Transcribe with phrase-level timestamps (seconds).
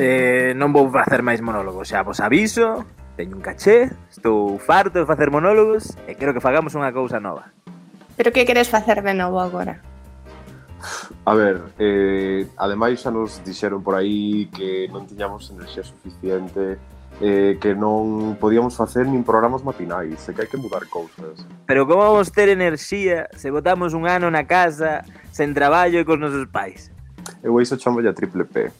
[0.00, 2.88] eh, non vou facer máis monólogos, xa vos aviso,
[3.20, 7.52] teño un caché, estou farto de facer monólogos e quero que fagamos unha cousa nova.
[8.16, 9.84] Pero que queres facer de novo agora?
[11.28, 16.80] A ver, eh, ademais xa nos dixeron por aí que non tiñamos enerxía suficiente
[17.20, 21.44] eh, que non podíamos facer nin programas matinais, e que hai que mudar cousas.
[21.68, 26.16] Pero como vamos ter enerxía se botamos un ano na casa, sen traballo e cos
[26.16, 26.88] nosos pais?
[27.44, 28.72] Eu iso chamo a triple P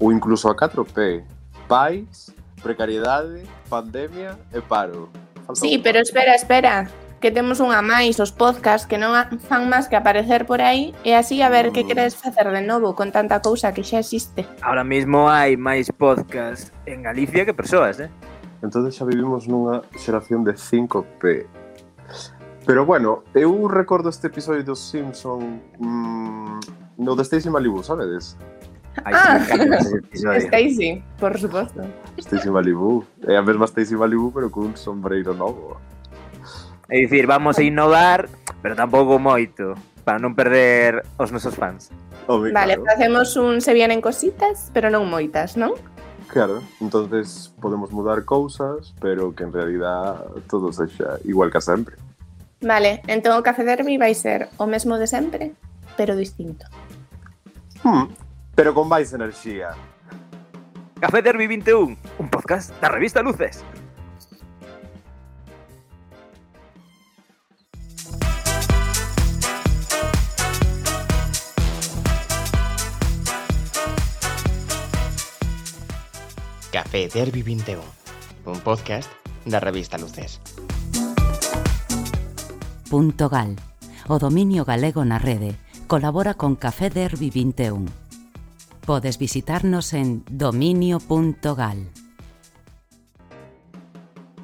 [0.00, 1.24] ou incluso a 4P.
[1.68, 5.08] Pais, precariedade, pandemia e paro.
[5.46, 5.82] Falta sí, un...
[5.82, 6.88] pero espera, espera
[7.20, 9.10] que temos unha máis os podcast que non
[9.50, 11.72] fan máis que aparecer por aí e así a ver mm.
[11.74, 14.46] que queres facer de novo con tanta cousa que xa existe.
[14.62, 18.10] Ahora mismo hai máis podcast en Galicia que persoas, eh?
[18.62, 21.46] Entón xa vivimos nunha xeración de 5P.
[22.62, 26.60] Pero bueno, eu recordo este episodio dos Simpson mmm,
[27.02, 28.38] no de Stacy Malibu, sabedes?
[29.04, 31.82] Ay, ah, sí, Stacy, por suposto.
[32.18, 33.04] Stacy Malibu.
[33.26, 35.78] É a mesma Stacy Malibu, pero cun sombreiro novo.
[36.88, 38.28] É dicir, vamos a innovar,
[38.62, 39.76] pero tampouco moito,
[40.08, 41.92] para non perder os nosos fans.
[42.26, 42.88] Oh, Obvio, vale, claro.
[42.88, 45.76] facemos un se vienen cositas, pero non moitas, non?
[46.28, 51.96] Claro, entonces podemos mudar cousas, pero que en realidad todo sexa igual que sempre.
[52.60, 55.52] Vale, entón o Café Derby vai ser o mesmo de sempre,
[55.96, 56.66] pero distinto.
[57.84, 58.12] Hmm,
[58.58, 59.70] pero con máis enerxía.
[60.98, 63.62] Café Derby 21, un podcast da revista Luces.
[76.74, 77.78] Café Derby 21,
[78.42, 79.06] un podcast
[79.46, 80.42] da revista Luces.
[82.90, 83.54] Punto Gal,
[84.10, 85.54] o dominio galego na rede,
[85.86, 88.07] colabora con Café Derby 21
[88.88, 91.92] podes visitarnos en dominio.gal.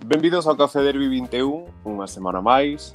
[0.04, 2.92] Benvidos ao Café Derby 21, unha semana máis.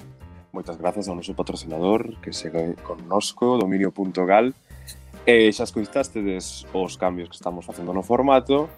[0.53, 4.53] Moitas grazas ao noso patrocinador que segue connosco, dominio.gal.
[5.25, 8.69] E xa escoitastedes os cambios que estamos facendo no formato,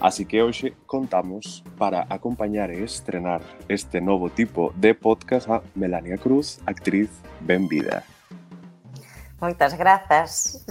[0.00, 6.16] así que hoxe contamos para acompañar e estrenar este novo tipo de podcast a Melania
[6.16, 7.12] Cruz, actriz
[7.44, 8.00] benvida.
[9.44, 10.64] Moitas grazas.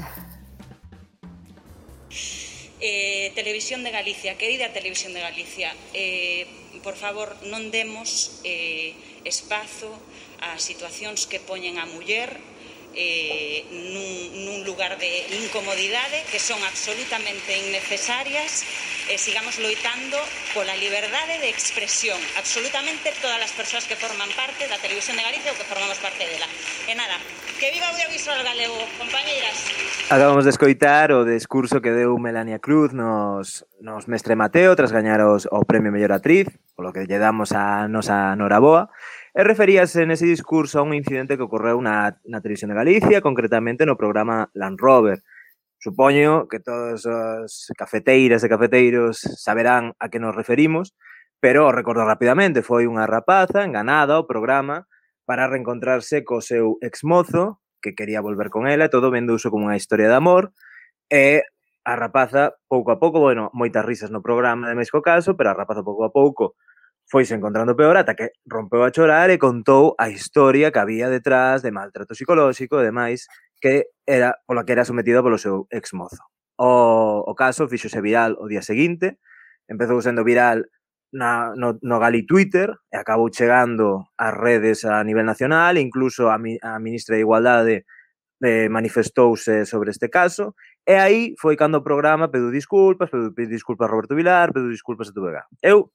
[2.83, 6.45] Eh, Televisión de Galicia, querida Televisión de Galicia, eh,
[6.83, 8.91] por favor, non demos eh,
[9.23, 9.93] espazo
[10.43, 12.35] a situacións que poñen a muller
[12.93, 18.67] eh, nun, nun lugar de incomodidade que son absolutamente innecesarias
[19.09, 20.19] e sigamos loitando
[20.53, 25.51] pola liberdade de expresión absolutamente todas as persoas que forman parte da Televisión de Galicia
[25.51, 26.45] ou que formamos parte dela.
[26.85, 27.17] E nada,
[27.59, 29.69] Que viva o audiovisual galego, compañeiras.
[30.09, 35.21] Acabamos de escoitar o discurso que deu Melania Cruz nos, nos Mestre Mateo tras gañar
[35.21, 38.89] os, o Premio Mellor Atriz, polo que lle damos a nosa Noraboa.
[39.33, 43.85] E referíase nese discurso a un incidente que ocorreu na, na televisión de Galicia, concretamente
[43.85, 45.19] no programa Land Rover.
[45.77, 50.95] Supoño que todos os cafeteiras e cafeteiros saberán a que nos referimos,
[51.43, 54.87] pero recordo rapidamente, foi unha rapaza enganada ao programa
[55.25, 60.07] para reencontrarse co seu exmozo, que quería volver con ela, todo vendeuse como unha historia
[60.07, 60.51] de amor,
[61.11, 61.43] e
[61.83, 65.57] a rapaza pouco a pouco, bueno, moitas risas no programa de Mesco Caso, pero a
[65.57, 66.55] rapaza pouco a pouco
[67.05, 71.61] foise encontrando peor ata que rompeu a chorar e contou a historia que había detrás
[71.61, 73.27] de maltrato psicolóxico e demais
[73.59, 76.23] que era pola que era sometida polo seu exmozo.
[76.55, 79.19] O, o caso fixose viral o día seguinte,
[79.67, 80.63] empezou sendo viral
[81.13, 86.37] na, no, no Gali Twitter e acabou chegando ás redes a nivel nacional, incluso a,
[86.37, 87.85] mi, a ministra de Igualdade
[88.41, 93.55] eh, manifestouse sobre este caso, e aí foi cando o programa pediu disculpas, pediu, pediu
[93.55, 95.45] disculpas a Roberto Vilar, pediu disculpas a Tubega.
[95.61, 95.93] Eu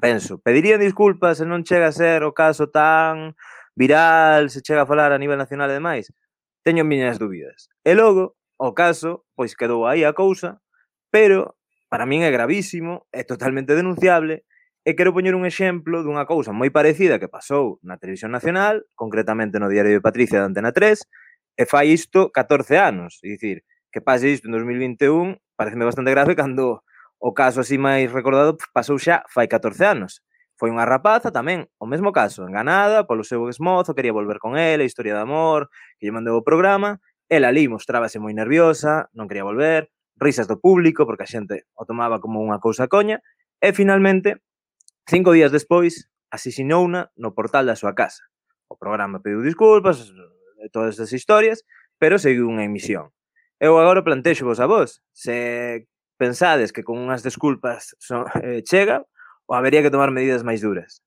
[0.00, 3.34] penso, pedirían disculpas se non chega a ser o caso tan
[3.74, 6.12] viral, se chega a falar a nivel nacional e demais?
[6.62, 7.72] Teño miñas dúbidas.
[7.82, 10.60] E logo, o caso, pois quedou aí a cousa,
[11.10, 11.55] pero
[11.88, 14.44] para min é gravísimo, é totalmente denunciable,
[14.86, 19.58] e quero poñer un exemplo dunha cousa moi parecida que pasou na Televisión Nacional, concretamente
[19.58, 21.02] no Diario de Patricia de Antena 3,
[21.58, 26.38] e fai isto 14 anos, É dicir, que pase isto en 2021, pareceme bastante grave
[26.38, 26.86] cando
[27.18, 30.22] o caso así máis recordado pasou xa fai 14 anos.
[30.54, 34.86] Foi unha rapaza tamén, o mesmo caso, enganada polo seu exmozo, quería volver con ele,
[34.86, 35.68] historia de amor,
[35.98, 40.60] que lle mandou o programa, ela ali mostrábase moi nerviosa, non quería volver, risas do
[40.60, 43.20] público, porque a xente o tomaba como unha cousa coña,
[43.60, 44.40] e finalmente,
[45.08, 48.26] cinco días despois, asesinouna no portal da súa casa.
[48.66, 50.10] O programa pediu disculpas,
[50.72, 51.62] todas esas historias,
[52.00, 53.12] pero seguiu unha emisión.
[53.56, 59.04] Eu agora plantexo vos a vos, se pensades que con unhas desculpas son, eh, chega,
[59.46, 61.00] ou habería que tomar medidas máis duras.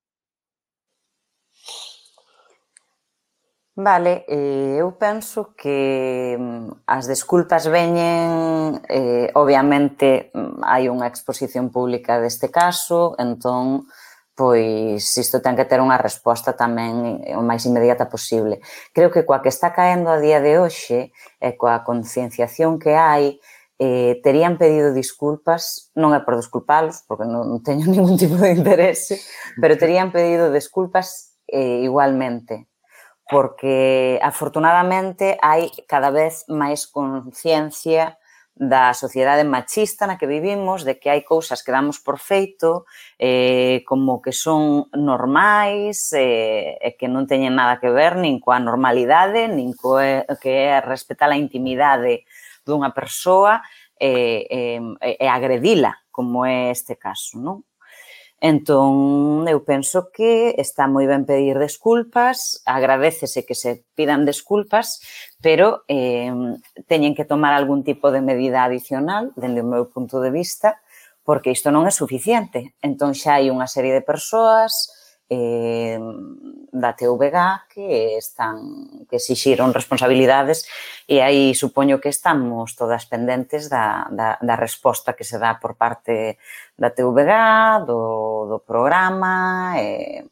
[3.82, 11.72] Vale, eh, eu penso que mm, as desculpas veñen, eh, obviamente mm, hai unha exposición
[11.72, 13.88] pública deste caso, entón,
[14.36, 18.60] pois isto ten que ter unha resposta tamén eh, o máis inmediata posible.
[18.92, 23.40] Creo que coa que está caendo a día de hoxe e coa concienciación que hai,
[23.80, 29.24] eh, terían pedido disculpas, non é por desculpalos, porque non teño ningún tipo de interese,
[29.56, 32.68] pero terían pedido desculpas eh, igualmente,
[33.30, 38.18] porque afortunadamente hai cada vez máis conciencia
[38.60, 42.84] da sociedade machista na que vivimos, de que hai cousas que damos por feito,
[43.16, 48.60] eh, como que son normais, eh, e que non teñen nada que ver nin coa
[48.60, 52.28] normalidade, nin coa eh, que é respetar a intimidade
[52.68, 53.64] dunha persoa
[53.96, 57.40] e, eh, e, eh, e agredila, como é este caso.
[57.40, 57.64] Non?
[58.42, 65.04] Entón, eu penso que está moi ben pedir desculpas, agradecese que se pidan desculpas,
[65.44, 66.32] pero eh,
[66.88, 70.80] teñen que tomar algún tipo de medida adicional, dende o meu punto de vista,
[71.28, 72.80] porque isto non é suficiente.
[72.80, 74.88] Entón, xa hai unha serie de persoas
[75.30, 76.00] eh,
[76.72, 77.38] da TVG
[77.70, 80.66] que están que exixiron responsabilidades
[81.06, 85.78] e aí supoño que estamos todas pendentes da, da, da resposta que se dá por
[85.78, 86.38] parte
[86.78, 90.26] da TVG, do, do programa e,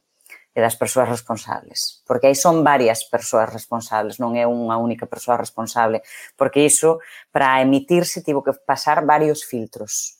[0.58, 2.02] e das persoas responsables.
[2.06, 6.02] Porque aí son varias persoas responsables, non é unha única persoa responsable.
[6.34, 6.98] Porque iso,
[7.30, 10.18] para emitirse, tivo que pasar varios filtros.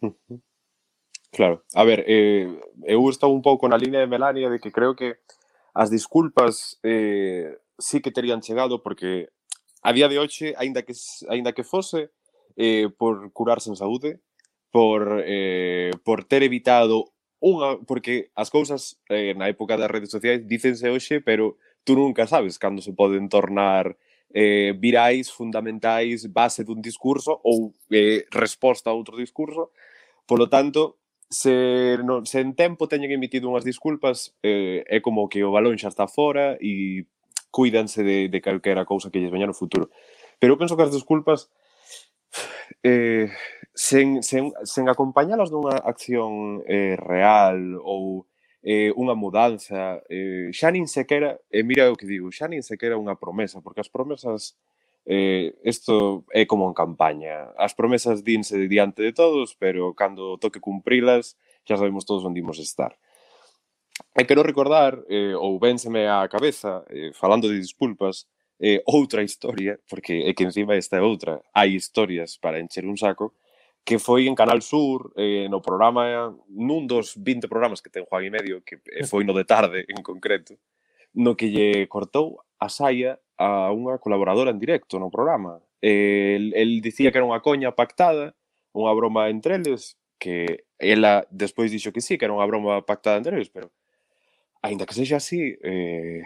[0.00, 0.45] Uh -huh.
[1.36, 2.48] Claro, a ver, eh,
[2.88, 5.20] eu estou un pouco na línea de Melania de que creo que
[5.76, 9.28] as disculpas eh, sí que terían chegado porque
[9.84, 10.96] a día de hoxe, aínda que
[11.28, 12.08] aínda que fose
[12.56, 14.24] eh, por curarse en saúde,
[14.72, 20.40] por, eh, por ter evitado unha, porque as cousas eh, na época das redes sociais
[20.48, 24.00] dícense hoxe, pero tú nunca sabes cando se poden tornar
[24.32, 29.68] eh, virais, fundamentais, base dun discurso ou eh, resposta a outro discurso.
[30.24, 30.96] Polo tanto,
[31.28, 35.78] se, non, se en tempo teñen emitido unhas disculpas, eh, é como que o balón
[35.78, 37.06] xa está fora e
[37.50, 39.90] cuídanse de, de calquera cousa que lles veña no futuro.
[40.38, 41.50] Pero eu penso que as disculpas
[42.82, 43.30] eh,
[43.74, 48.26] sen, sen, sen acompañalas dunha acción eh, real ou
[48.66, 52.66] eh, unha mudanza, eh, xa nin sequera, e eh, mira o que digo, xa nin
[52.66, 54.58] sequera unha promesa, porque as promesas
[55.06, 57.54] eh, esto é como en campaña.
[57.56, 62.58] As promesas dinse diante de todos, pero cando toque cumprilas, xa sabemos todos onde imos
[62.58, 62.98] estar.
[64.12, 68.26] E quero recordar, eh, ou vénseme á cabeza, eh, falando de disculpas,
[68.60, 72.98] eh, outra historia, porque é que encima esta é outra, hai historias para encher un
[72.98, 73.32] saco,
[73.86, 78.26] que foi en Canal Sur, eh, no programa, nun dos 20 programas que ten Juan
[78.26, 80.58] e Medio, que eh, foi no de tarde en concreto,
[81.14, 85.60] no que lle cortou a saia a unha colaboradora en directo no programa.
[85.80, 88.32] El, el dicía que era unha coña pactada,
[88.72, 93.20] unha broma entre eles, que ela despois dixo que sí, que era unha broma pactada
[93.20, 93.72] entre eles, pero
[94.64, 96.24] aínda que sexa así, eh,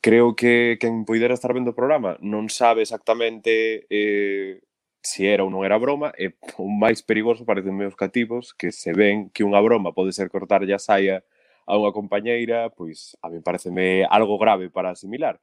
[0.00, 4.62] creo que quen poidera estar vendo o programa non sabe exactamente eh,
[5.06, 8.90] se era ou non era broma, e o máis perigoso parecen meus cativos que se
[8.94, 11.22] ven que unha broma pode ser cortar a saia
[11.66, 15.42] a unha compañeira, pois a mí pareceme algo grave para asimilar.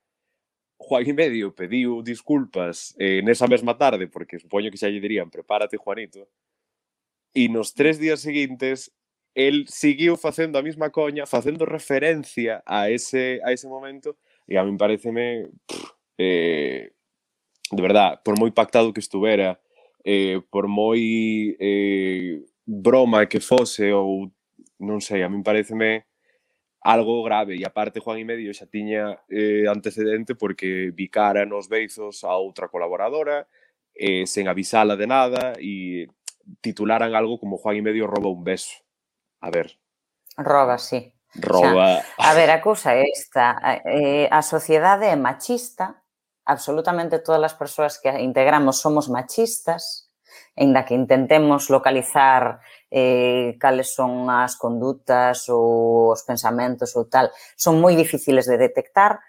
[0.83, 5.79] Juan Medio pediu disculpas eh, nesa mesma tarde, porque supoño que xa lle dirían, prepárate,
[5.79, 6.27] Juanito.
[7.33, 8.91] E nos tres días seguintes,
[9.33, 14.63] el seguiu facendo a mesma coña, facendo referencia a ese, a ese momento, e a
[14.63, 15.87] mí pareceme, pff,
[16.19, 16.91] eh,
[17.71, 19.57] de verdad, por moi pactado que estuvera,
[20.03, 20.99] eh, por moi
[21.57, 24.29] eh, broma que fose, ou
[24.77, 26.05] non sei, a mí pareceme
[26.83, 32.27] algo grave e aparte Juan y Medio xa tiña eh, antecedente porque vicara nos beizos
[32.27, 33.47] a outra colaboradora
[33.95, 36.11] eh, sen avisala de nada e
[36.59, 38.83] titularan algo como Juan y Medio roba un beso.
[39.39, 39.79] A ver.
[40.35, 41.13] Roba, sí.
[41.35, 42.03] Roba.
[42.03, 43.57] Xa, a ver, a cousa é esta.
[43.85, 46.03] Eh, a sociedade é machista,
[46.45, 50.11] absolutamente todas as persoas que integramos somos machistas,
[50.55, 52.61] Ainda que intentemos localizar
[52.91, 59.19] eh, cales son as condutas ou os pensamentos ou tal, son moi difíciles de detectar.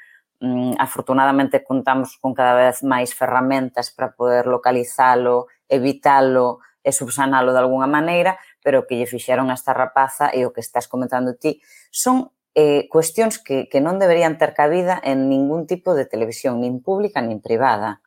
[0.45, 7.61] Mm, afortunadamente contamos con cada vez máis ferramentas para poder localizalo, evitalo e subsanalo de
[7.65, 11.33] alguna maneira, pero o que lle fixeron a esta rapaza e o que estás comentando
[11.41, 16.61] ti son eh, cuestións que, que non deberían ter cabida en ningún tipo de televisión,
[16.61, 18.05] nin pública nin privada.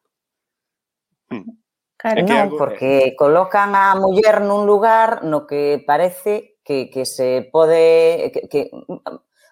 [1.33, 1.56] Mm.
[1.97, 8.29] Claro, non, porque colocan a muller nun lugar no que parece que, que se pode...
[8.29, 8.61] Que, que,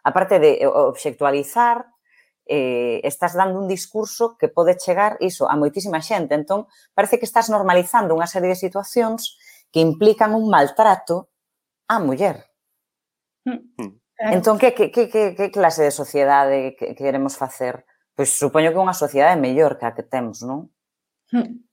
[0.05, 1.89] aparte de obxectualizar,
[2.45, 6.37] eh, estás dando un discurso que pode chegar iso a moitísima xente.
[6.37, 9.41] Entón, parece que estás normalizando unha serie de situacións
[9.73, 11.33] que implican un maltrato
[11.89, 12.45] á muller.
[13.49, 13.97] Mm.
[14.37, 17.83] Entón, que, que, que, que clase de sociedade que queremos facer?
[18.15, 20.71] Pois supoño que unha sociedade mellor que a que temos, non?
[21.33, 21.64] Hmm.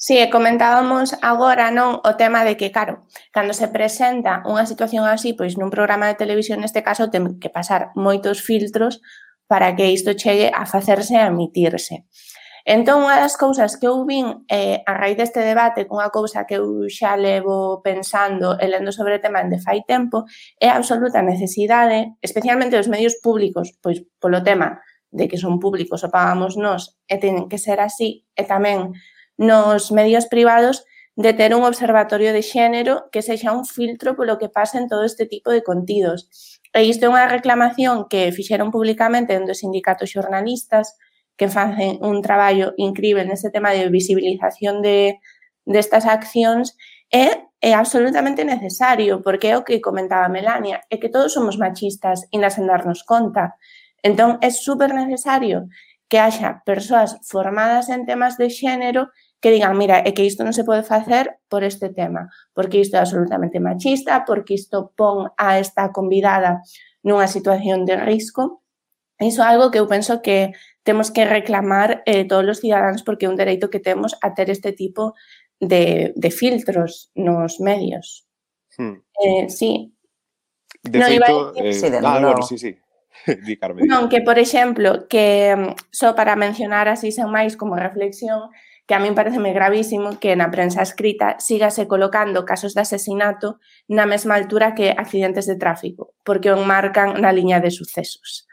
[0.00, 3.02] Si, sí, comentábamos agora non o tema de que, claro,
[3.34, 7.50] cando se presenta unha situación así, pois nun programa de televisión, neste caso, ten que
[7.50, 9.02] pasar moitos filtros
[9.50, 12.06] para que isto chegue a facerse e a emitirse.
[12.62, 16.62] Entón, unha das cousas que eu vin eh, a raíz deste debate, unha cousa que
[16.62, 20.30] eu xa levo pensando e lendo sobre o tema de fai tempo,
[20.62, 24.78] é a absoluta necesidade, especialmente dos medios públicos, pois polo tema
[25.10, 28.94] de que son públicos o pagamos nós e ten que ser así, e tamén
[29.38, 30.84] nos medios privados
[31.16, 35.02] de ter un observatorio de xénero que sexa un filtro polo que pasa en todo
[35.02, 36.28] este tipo de contidos.
[36.70, 40.94] E isto é unha reclamación que fixeron públicamente dentro dos sindicatos xornalistas
[41.34, 45.18] que facen un traballo incrível neste tema de visibilización de,
[45.66, 46.78] destas accións
[47.10, 52.30] e é absolutamente necesario, porque é o que comentaba Melania, é que todos somos machistas
[52.30, 53.58] e nas en darnos conta.
[54.06, 55.66] Entón, é super necesario
[56.06, 60.52] que haxa persoas formadas en temas de xénero que digan, mira, é que isto non
[60.52, 65.62] se pode facer por este tema, porque isto é absolutamente machista, porque isto pon a
[65.62, 66.66] esta convidada
[67.06, 68.66] nunha situación de risco.
[69.18, 73.26] Iso é algo que eu penso que temos que reclamar eh, todos os cidadáns porque
[73.26, 75.14] é un dereito que temos a ter este tipo
[75.60, 78.26] de, de filtros nos medios.
[78.78, 79.02] Hmm.
[79.22, 79.94] Eh, sí.
[80.82, 81.62] De no, feito, iba a...
[81.62, 82.78] eh, sí, de ah, bueno, sí, sí.
[83.46, 83.86] Di Carmen.
[83.86, 88.50] Non, que, por exemplo, que mm, só para mencionar así sen máis como reflexión,
[88.88, 94.08] que a min pareceme gravísimo que na prensa escrita sígase colocando casos de asesinato na
[94.08, 98.48] mesma altura que accidentes de tráfico, porque o enmarcan na liña de sucesos.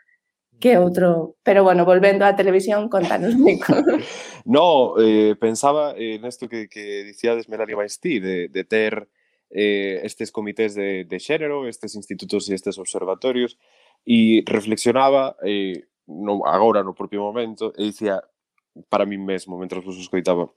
[0.60, 1.40] Que outro...
[1.40, 3.72] Pero bueno, volvendo á televisión, contanos, Nico.
[4.44, 9.08] no, eh, pensaba eh, nesto que, que dicíades Melania máis ti, de, de ter
[9.56, 13.56] eh, estes comités de, de xénero, estes institutos e estes observatorios,
[14.04, 18.20] e reflexionaba eh, no, agora no propio momento e dicía
[18.90, 20.52] para min mesmo mentre vos escoitaba.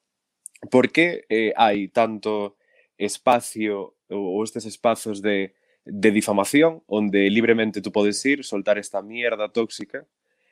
[0.70, 2.58] Por que eh, hai tanto
[2.98, 9.48] espacio ou estes espazos de, de difamación onde libremente tú podes ir, soltar esta mierda
[9.48, 10.06] tóxica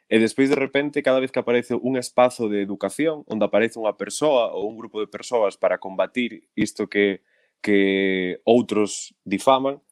[0.08, 3.99] e despois de repente cada vez que aparece un espazo de educación onde aparece unha
[3.99, 7.26] persoa ou un grupo de persoas para combatir isto que,
[7.58, 9.82] que outros difaman,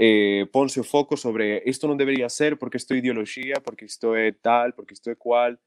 [0.00, 4.16] eh, ponse o foco sobre isto non debería ser porque isto é ideoloxía, porque isto
[4.16, 5.60] é tal, porque isto é cual,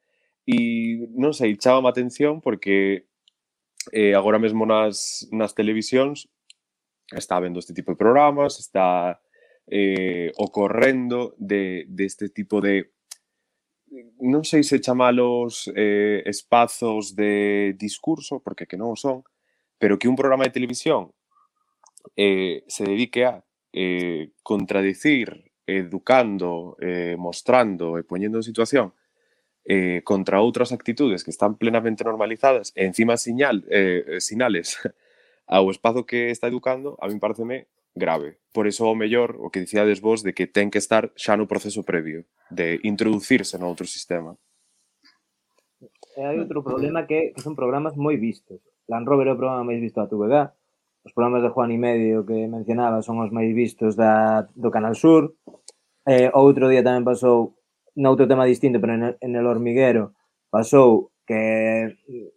[0.45, 3.07] E non sei, chama a atención porque
[3.91, 6.27] eh, agora mesmo nas, nas televisións
[7.12, 9.21] está vendo este tipo de programas, está
[9.67, 12.91] eh, ocorrendo de, deste tipo de
[14.19, 19.21] non sei se chamalos eh, espazos de discurso, porque que non o son,
[19.77, 21.13] pero que un programa de televisión
[22.17, 28.97] eh, se dedique a eh, contradicir, educando, eh, mostrando e eh, poñendo en situación
[29.65, 34.75] eh, contra outras actitudes que están plenamente normalizadas e encima señal, eh, sinales
[35.48, 38.39] ao espazo que está educando, a min pareceme grave.
[38.51, 41.48] Por iso, o mellor, o que dicíades vos de que ten que estar xa no
[41.48, 44.36] proceso previo de introducirse no outro sistema.
[46.17, 48.62] E hai outro problema que, que son programas moi vistos.
[48.91, 50.34] Land Rover é o programa máis visto da TVG.
[51.03, 54.96] Os programas de Juan y Medio que mencionaba son os máis vistos da, do Canal
[54.96, 55.36] Sur.
[56.05, 57.55] Eh, outro día tamén pasou
[57.95, 60.13] noutro tema distinto, pero en el, en el hormiguero,
[60.50, 62.29] pasou que eh,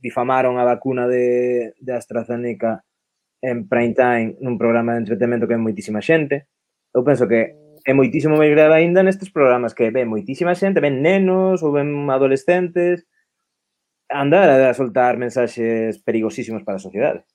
[0.00, 2.84] difamaron a vacuna de, de AstraZeneca
[3.40, 6.48] en prime time nun programa de entretenimento que é moitísima xente.
[6.92, 11.04] Eu penso que é moitísimo máis grave aínda nestes programas que ven moitísima xente, ven
[11.04, 13.04] nenos ou ven adolescentes,
[14.08, 17.28] andar a soltar mensaxes perigosísimos para a sociedade.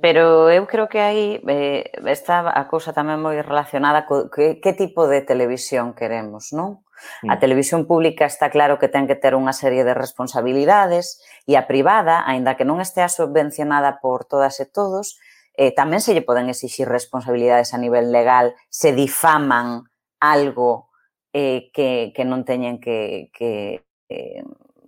[0.00, 4.76] Pero eu creo que aí eh, está a cousa tamén moi relacionada co que, que
[4.76, 6.84] tipo de televisión queremos, non?
[7.28, 7.40] A mm.
[7.40, 12.24] televisión pública está claro que ten que ter unha serie de responsabilidades e a privada,
[12.24, 15.20] aínda que non estea subvencionada por todas e todos,
[15.56, 19.88] eh, tamén se lle poden exixir responsabilidades a nivel legal se difaman
[20.20, 20.92] algo
[21.32, 24.44] eh, que, que non teñen que, que, eh,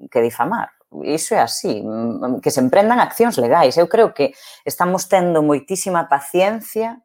[0.09, 3.77] que difamar iso é así, mm, que se emprendan accións legais.
[3.77, 4.33] Eu creo que
[4.65, 7.01] estamos tendo moitísima paciencia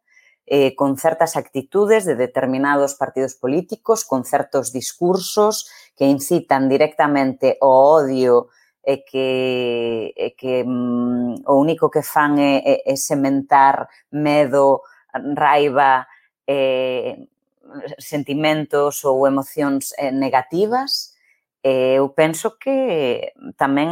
[0.46, 8.04] eh, con certas actitudes de determinados partidos políticos, con certos discursos que incitan directamente ao
[8.04, 8.52] odio
[8.84, 16.08] e que, e que mm, o único que fan é, é, é sementar medo, raiva,
[16.48, 17.24] eh,
[17.98, 21.13] sentimentos ou emocións eh, negativas
[21.64, 23.90] eh, eu penso que tamén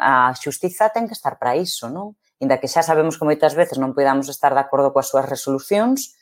[0.00, 2.16] a xustiza ten que estar para iso, non?
[2.40, 6.16] Inda que xa sabemos que moitas veces non podamos estar de acordo coas súas resolucións,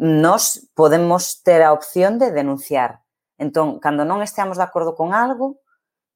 [0.00, 3.04] nós podemos ter a opción de denunciar.
[3.36, 5.60] Entón, cando non esteamos de acordo con algo,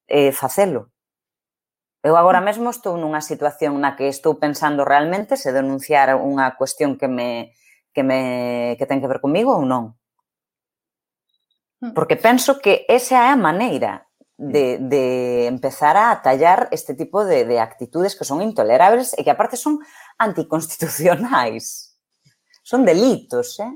[0.09, 0.91] eh, facelo.
[2.03, 2.47] Eu agora mm.
[2.49, 7.55] mesmo estou nunha situación na que estou pensando realmente se denunciar unha cuestión que me
[7.95, 9.95] que me que ten que ver comigo ou non.
[11.83, 11.93] Mm.
[11.93, 14.07] Porque penso que esa é a maneira
[14.39, 14.89] de, mm.
[14.89, 15.05] de
[15.51, 19.83] empezar a tallar este tipo de, de actitudes que son intolerables e que aparte son
[20.17, 21.99] anticonstitucionais.
[22.63, 23.75] Son delitos, eh?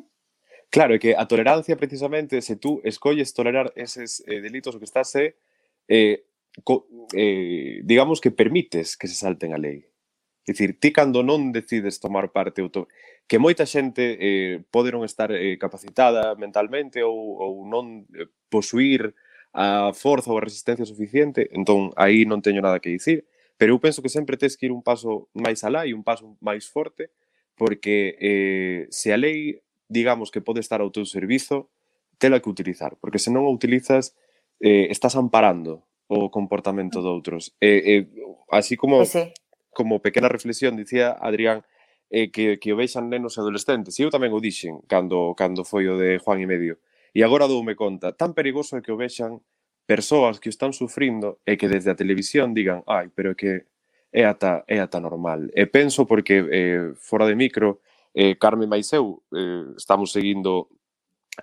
[0.71, 4.87] Claro, é que a tolerancia precisamente, se tú escolles tolerar eses eh, delitos o que
[4.87, 5.35] estás é
[5.91, 6.27] eh,
[6.63, 9.91] co, eh, digamos que permites que se salten a lei.
[10.47, 12.87] Dicir, ti cando non decides tomar parte ou to...
[13.27, 19.11] que moita xente eh, pode non estar eh, capacitada mentalmente ou, ou non eh, posuir
[19.51, 23.27] a forza ou a resistencia suficiente, entón aí non teño nada que dicir,
[23.59, 26.39] pero eu penso que sempre tes que ir un paso máis alá e un paso
[26.39, 27.11] máis forte,
[27.57, 31.73] porque eh, se a lei, digamos, que pode estar ao teu servizo,
[32.23, 34.15] tela que utilizar, porque se non a utilizas,
[34.61, 37.03] eh, estás amparando o comportamento mm.
[37.03, 37.43] de outros.
[37.59, 38.03] Eh, eh,
[38.53, 39.03] así como...
[39.03, 39.33] Pois sí
[39.77, 41.61] como pequena reflexión, dicía Adrián,
[42.09, 44.01] eh, que, que o vexan nenos e adolescentes.
[44.01, 46.81] E eu tamén o dixen cando, cando foi o de Juan e Medio.
[47.13, 49.45] E agora doume conta, tan perigoso é que o vexan
[49.85, 53.69] persoas que o están sufrindo e que desde a televisión digan ai, pero que
[54.17, 55.53] é ata, é ata normal.
[55.53, 57.85] E penso porque eh, fora de micro,
[58.17, 60.73] eh, Carmen Maiseu, eh, estamos seguindo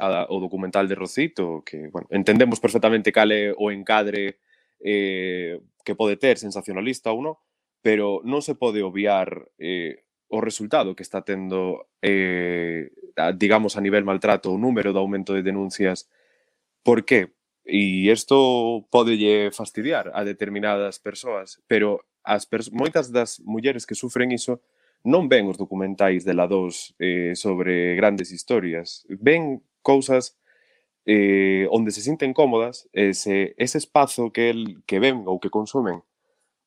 [0.02, 4.42] a, o documental de Rocito, que bueno, entendemos perfectamente cal é o encadre
[4.82, 7.38] eh, que pode ter sensacionalista ou non,
[7.84, 13.84] pero non se pode obviar eh, o resultado que está tendo, eh, a, digamos, a
[13.84, 16.10] nivel maltrato, o número de aumento de denuncias.
[16.82, 17.36] Por qué?
[17.67, 24.32] E isto podelle fastidiar a determinadas persoas, pero as pers moitas das mulleres que sufren
[24.32, 24.63] iso
[25.04, 30.39] non ven os documentais de la 2 eh, sobre grandes historias, ven cousas
[31.04, 36.00] eh, onde se sinten cómodas, ese, ese espazo que, el, que ven ou que consumen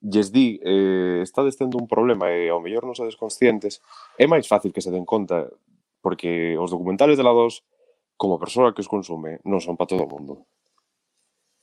[0.00, 3.80] lles di eh, está tendo un problema e ao mellor non sodes conscientes,
[4.20, 5.48] é máis fácil que se den conta,
[6.04, 7.64] porque os documentales de la 2,
[8.16, 10.46] como persoa que os consume, non son para todo o mundo.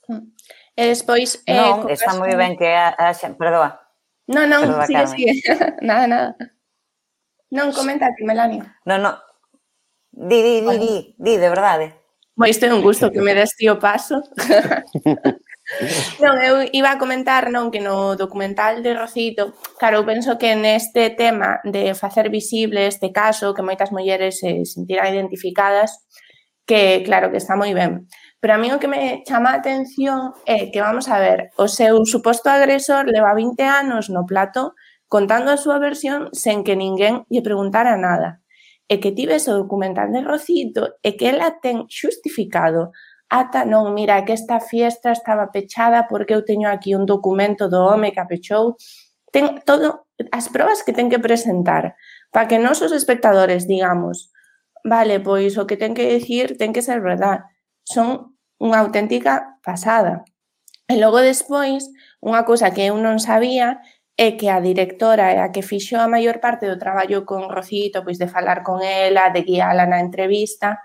[0.06, 0.34] Hmm.
[0.76, 1.40] E despois...
[1.46, 3.14] Eh, non, está moi ben que a, a.
[3.14, 3.80] Perdoa.
[4.26, 5.14] Non, non, Perdoa, sigue, Carmen.
[5.14, 5.32] sigue.
[5.88, 6.30] nada, nada.
[7.54, 8.66] Non, comenta ti, Melania.
[8.84, 9.14] Non, non.
[10.10, 11.86] Di, di, di, di, di, de verdade.
[12.34, 14.18] Pois moi, isto é un gusto que me des tío paso.
[16.22, 20.54] non, eu iba a comentar non que no documental de Rocito, claro, eu penso que
[20.54, 26.04] neste tema de facer visible este caso que moitas mulleres se sentirán identificadas,
[26.66, 28.08] que claro que está moi ben.
[28.40, 31.64] Pero a mí o que me chama a atención é que, vamos a ver, o
[31.64, 34.76] seu suposto agresor leva 20 anos no plato
[35.08, 38.44] contando a súa versión sen que ninguén lle preguntara nada.
[38.84, 42.92] E que tives o documental de Rocito e que ela ten xustificado
[43.28, 47.84] ata non, mira, que esta fiesta estaba pechada porque eu teño aquí un documento do
[47.84, 48.76] home que a pechou.
[49.32, 51.96] Ten todo as probas que ten que presentar
[52.30, 54.30] para que nosos espectadores digamos,
[54.84, 57.50] vale, pois o que ten que dicir ten que ser verdad.
[57.84, 60.24] Son unha auténtica pasada.
[60.86, 61.88] E logo despois,
[62.20, 63.80] unha cousa que eu non sabía
[64.16, 68.06] é que a directora é a que fixo a maior parte do traballo con Rocito,
[68.06, 70.78] pois de falar con ela, de guiala na entrevista,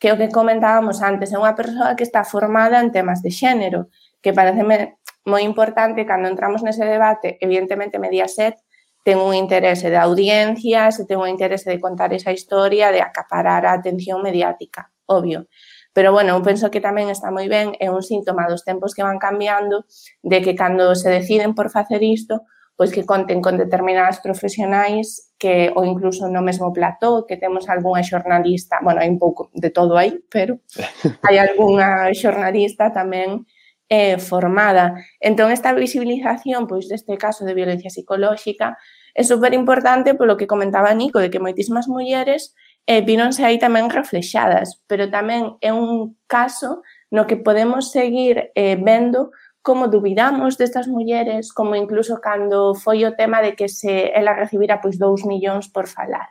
[0.00, 3.92] que o que comentábamos antes, é unha persoa que está formada en temas de xénero,
[4.24, 4.96] que pareceme
[5.28, 8.56] moi importante cando entramos nese debate, evidentemente Mediaset
[9.04, 13.72] ten un interese de audiencias, ten un interese de contar esa historia, de acaparar a
[13.72, 15.48] atención mediática, obvio.
[15.92, 19.02] Pero, bueno, eu penso que tamén está moi ben, é un síntoma dos tempos que
[19.02, 19.88] van cambiando,
[20.22, 22.46] de que cando se deciden por facer isto,
[22.80, 28.00] pois que conten con determinadas profesionais que ou incluso no mesmo plató que temos algunha
[28.00, 30.64] xornalista, bueno, hai un pouco de todo aí, pero
[31.28, 33.44] hai algunha xornalista tamén
[33.92, 34.96] eh, formada.
[35.20, 38.80] Entón, esta visibilización pois deste caso de violencia psicolóxica
[39.12, 42.56] é super importante polo que comentaba Nico, de que moitísimas mulleres
[42.88, 46.80] eh, víronse aí tamén reflexadas, pero tamén é un caso
[47.12, 53.14] no que podemos seguir eh, vendo como dubidamos destas mulleres, como incluso cando foi o
[53.14, 56.28] tema de que se ela recibira pois 2 millóns por falar.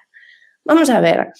[0.65, 1.33] Vamos a ver,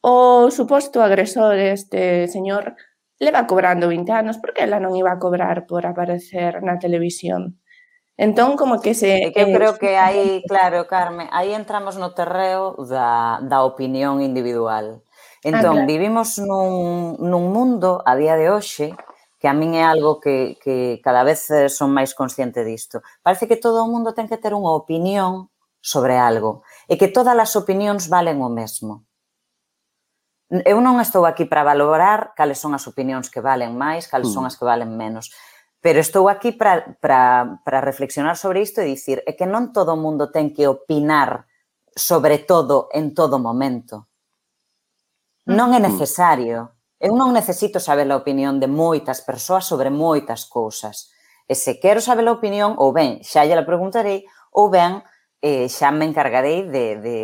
[0.00, 2.76] o suposto agresor este señor
[3.18, 7.60] leva cobrando 20 anos, por que ela non iba a cobrar por aparecer na televisión?
[8.16, 9.28] Entón, como que se...
[9.36, 15.04] Eu creo que aí, claro, Carme, aí entramos no terreo da, da opinión individual.
[15.44, 15.86] Ah, entón, ah, claro.
[15.86, 18.96] vivimos nun, nun mundo a día de hoxe
[19.36, 23.04] que a min é algo que, que cada vez eh, son máis consciente disto.
[23.20, 27.36] Parece que todo o mundo ten que ter unha opinión sobre algo e que todas
[27.36, 29.04] as opinións valen o mesmo.
[30.46, 34.46] Eu non estou aquí para valorar cales son as opinións que valen máis, cales son
[34.46, 34.50] hmm.
[34.50, 35.34] as que valen menos,
[35.82, 39.92] pero estou aquí para, para, para reflexionar sobre isto e dicir é que non todo
[39.92, 41.50] o mundo ten que opinar
[41.92, 44.06] sobre todo en todo momento.
[45.46, 45.86] Non é hmm.
[45.86, 46.75] necesario.
[46.98, 51.12] Eu non necesito saber a opinión de moitas persoas sobre moitas cousas.
[51.44, 54.24] E se quero saber a opinión, ou ben, xa lle la preguntarei,
[54.56, 55.04] ou ben,
[55.44, 57.16] eh, xa me encargarei de, de,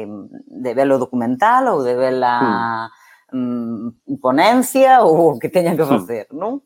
[0.47, 2.93] de ver o documental ou de ver a
[3.33, 3.89] mm.
[4.07, 5.93] mm, ponencia ou o que teña que hmm.
[5.97, 6.37] facer, mm.
[6.37, 6.61] non?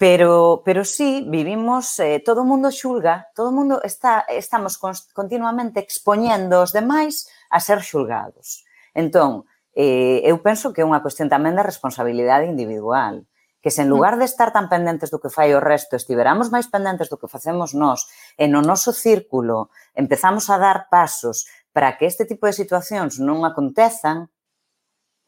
[0.00, 4.80] Pero, pero sí, vivimos, eh, todo o mundo xulga, todo o mundo está, estamos
[5.12, 8.64] continuamente expoñendo os demais a ser xulgados.
[8.96, 13.26] Entón, eh, eu penso que é unha cuestión tamén da responsabilidade individual
[13.60, 13.92] que se en mm.
[13.92, 17.28] lugar de estar tan pendentes do que fai o resto, estiveramos máis pendentes do que
[17.28, 18.08] facemos nós
[18.40, 23.44] e no noso círculo empezamos a dar pasos para que este tipo de situacións non
[23.44, 24.32] acontezan,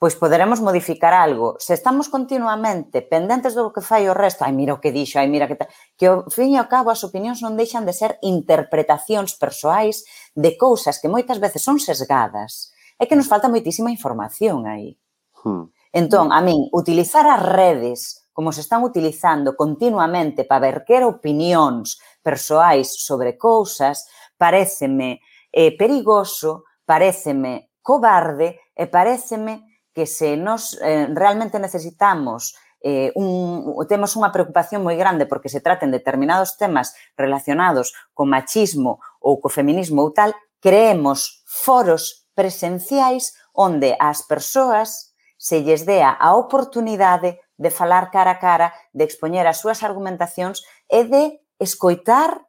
[0.02, 1.54] pois poderemos modificar algo.
[1.62, 5.30] Se estamos continuamente pendentes do que fai o resto, ai, mira o que dixo, ai,
[5.30, 8.18] mira que tal, que ao fin e ao cabo as opinións non deixan de ser
[8.24, 10.02] interpretacións persoais
[10.34, 14.94] de cousas que moitas veces son sesgadas é que nos falta moitísima información aí.
[15.42, 15.74] Hmm.
[15.90, 16.38] Entón, hmm.
[16.38, 23.36] a min, utilizar as redes como se están utilizando continuamente para verquer opinións persoais sobre
[23.36, 24.06] cousas,
[24.38, 33.74] pareceme eh, perigoso, pareceme cobarde e pareceme que se nos eh, realmente necesitamos eh, un,
[33.90, 39.50] temos unha preocupación moi grande porque se traten determinados temas relacionados co machismo ou co
[39.50, 47.70] feminismo ou tal, creemos foros presenciais onde ás persoas se lles dea a oportunidade de
[47.70, 52.46] falar cara a cara, de expoñer as súas argumentacións e de escoitar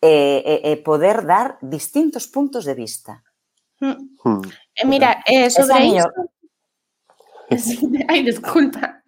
[0.00, 3.24] e, e, e poder dar distintos puntos de vista.
[3.80, 4.16] Hmm.
[4.24, 4.42] hmm.
[4.76, 6.08] Eh, mira, eh, sobre iso...
[8.08, 9.02] Ai, desculpa.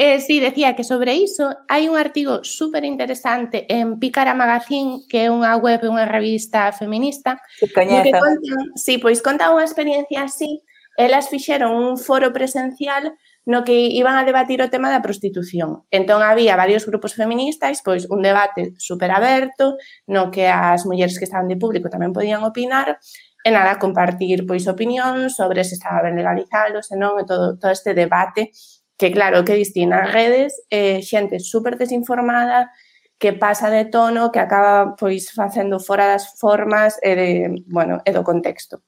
[0.00, 5.26] Eh, sí, decía que sobre iso hai un artigo super interesante en Pícara Magazine, que
[5.26, 10.62] é unha web, unha revista feminista, sí, que contan, sí, pois conta unha experiencia así,
[10.94, 15.82] elas fixeron un foro presencial no que iban a debatir o tema da prostitución.
[15.90, 21.26] Entón, había varios grupos feministas, pois un debate super aberto, no que as mulleres que
[21.26, 23.02] estaban de público tamén podían opinar,
[23.42, 27.74] e nada, compartir pois opinión sobre se estaba ben legalizado, se non, e todo, todo
[27.74, 28.54] este debate
[28.98, 32.74] que claro, que distintas redes eh, xente super desinformada,
[33.16, 37.30] que pasa de tono, que acaba pois facendo fora das formas e de,
[37.66, 38.82] bueno, e do contexto.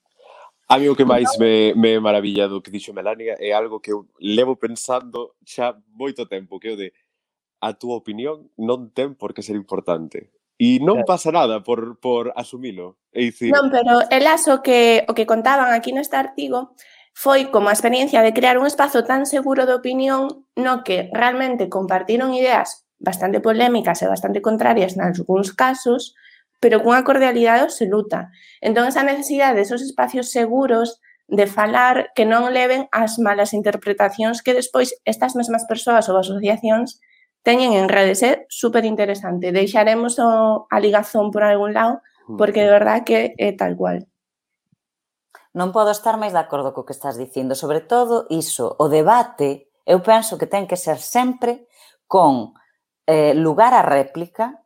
[0.70, 3.90] A mí o que máis me, me maravilla do que dixo Melania é algo que
[3.90, 6.94] eu levo pensando xa moito tempo, que é o de
[7.62, 10.30] a túa opinión non ten por que ser importante.
[10.60, 13.00] E non pasa nada por, por asumilo.
[13.10, 13.50] É dicir...
[13.50, 16.76] Non, pero el aso que o que contaban aquí neste artigo
[17.12, 21.68] foi como a experiencia de crear un espazo tan seguro de opinión no que realmente
[21.68, 26.14] compartiron ideas bastante polémicas e bastante contrarias nalgúns casos,
[26.60, 28.28] pero cunha cordialidade absoluta.
[28.60, 34.42] Entón, esa necesidade de esos espacios seguros de falar que non leven as malas interpretacións
[34.44, 37.00] que despois estas mesmas persoas ou asociacións
[37.46, 38.20] teñen en redes.
[38.20, 39.54] É super interesante.
[39.54, 42.02] Deixaremos o, a ligazón por algún lado,
[42.36, 44.09] porque de verdad que é tal cual
[45.50, 47.58] non podo estar máis de acordo co que estás dicindo.
[47.58, 51.66] Sobre todo iso, o debate, eu penso que ten que ser sempre
[52.06, 52.54] con
[53.06, 54.62] eh, lugar a réplica,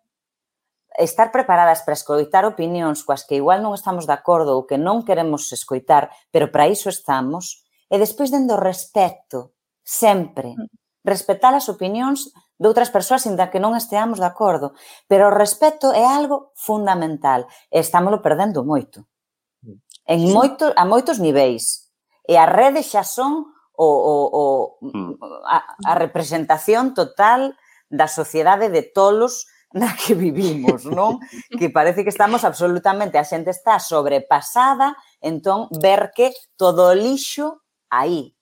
[0.98, 5.02] estar preparadas para escoitar opinións coas que igual non estamos de acordo ou que non
[5.02, 10.68] queremos escoitar, pero para iso estamos, e despois dendo respeto, sempre, mm.
[11.02, 14.76] respetar as opinións de outras persoas inda que non esteamos de acordo,
[15.10, 19.02] pero o respeto é algo fundamental e estámoslo perdendo moito
[20.06, 21.92] en moito, a moitos niveis.
[22.24, 24.44] E as redes xa son o, o, o,
[24.80, 25.12] hmm.
[25.44, 27.56] a, a representación total
[27.90, 31.18] da sociedade de tolos na que vivimos, non?
[31.58, 37.58] Que parece que estamos absolutamente, a xente está sobrepasada, entón ver que todo o lixo
[37.90, 38.38] aí.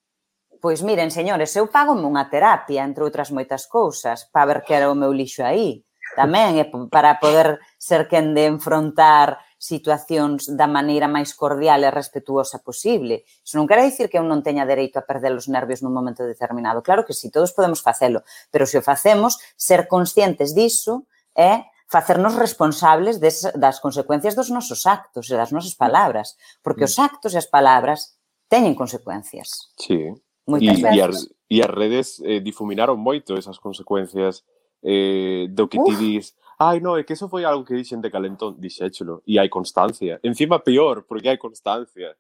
[0.61, 4.93] Pois miren, señores, eu pago unha terapia, entre outras moitas cousas, para ver que era
[4.93, 5.83] o meu lixo aí.
[6.13, 12.59] Tamén é para poder ser quen de enfrontar situacións da maneira máis cordial e respetuosa
[12.59, 13.23] posible.
[13.47, 16.27] Iso non quere dicir que eu non teña dereito a perder os nervios nun momento
[16.27, 16.83] determinado.
[16.83, 21.07] Claro que si, sí, todos podemos facelo, pero se o facemos, ser conscientes disso
[21.39, 26.99] é facernos responsables des, das consecuencias dos nosos actos e das nosas palabras, porque os
[26.99, 27.03] mm.
[27.07, 28.19] actos e as palabras
[28.51, 29.71] teñen consecuencias.
[29.79, 30.11] Sí.
[30.43, 30.99] Moitas e, veces.
[30.99, 31.17] E as,
[31.55, 34.43] e as redes eh, difuminaron moito esas consecuencias
[34.83, 35.87] eh, do que Uf.
[35.87, 39.35] ti dis Ai, no, é que eso foi algo que dixen de Calentón, dixéchelo, e
[39.37, 40.21] hai constancia.
[40.23, 42.15] Encima peor, porque hai constancia.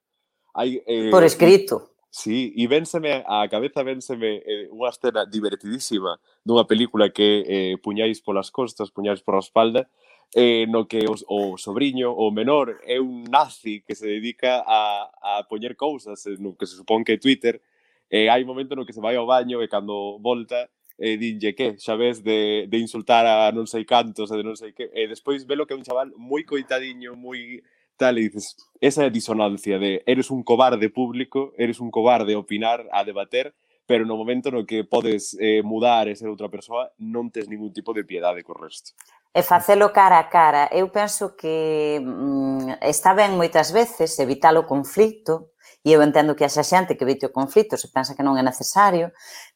[0.52, 1.94] Hai, eh, Por escrito.
[2.10, 8.18] Sí, e vénseme, a cabeza vénseme eh, unha escena divertidísima dunha película que eh, puñáis
[8.18, 9.86] polas costas, puñáis pola espalda,
[10.34, 15.06] eh, no que os, o sobrinho, o menor, é un nazi que se dedica a,
[15.22, 17.62] a poñer cousas no que se supón que é Twitter,
[18.10, 20.66] eh, hai un momento no que se vai ao baño e cando volta
[20.98, 24.44] Eh, e dinlle que, xa ves, de, de insultar a non sei cantos e de
[24.44, 27.60] non sei eh, que, e despois velo que é un chaval moi coitadiño, moi
[27.96, 32.34] tal, e dices, esa é a disonancia de eres un cobarde público, eres un cobarde
[32.34, 33.54] a opinar, a debater,
[33.86, 37.74] pero no momento no que podes eh, mudar e ser outra persoa, non tes ningún
[37.74, 38.94] tipo de piedade co resto.
[39.32, 40.68] E facelo cara a cara.
[40.70, 45.52] Eu penso que mm, está ben moitas veces evitar o conflito,
[45.82, 48.44] e eu entendo que haxa xente que evite o conflito se pensa que non é
[48.44, 49.10] necesario,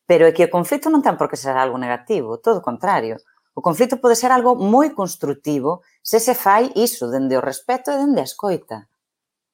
[0.06, 3.18] Pero é que o conflito non ten por que ser algo negativo, todo o contrario.
[3.58, 7.98] O conflito pode ser algo moi construtivo se se fai iso dende o respeto e
[7.98, 8.86] dende a escoita.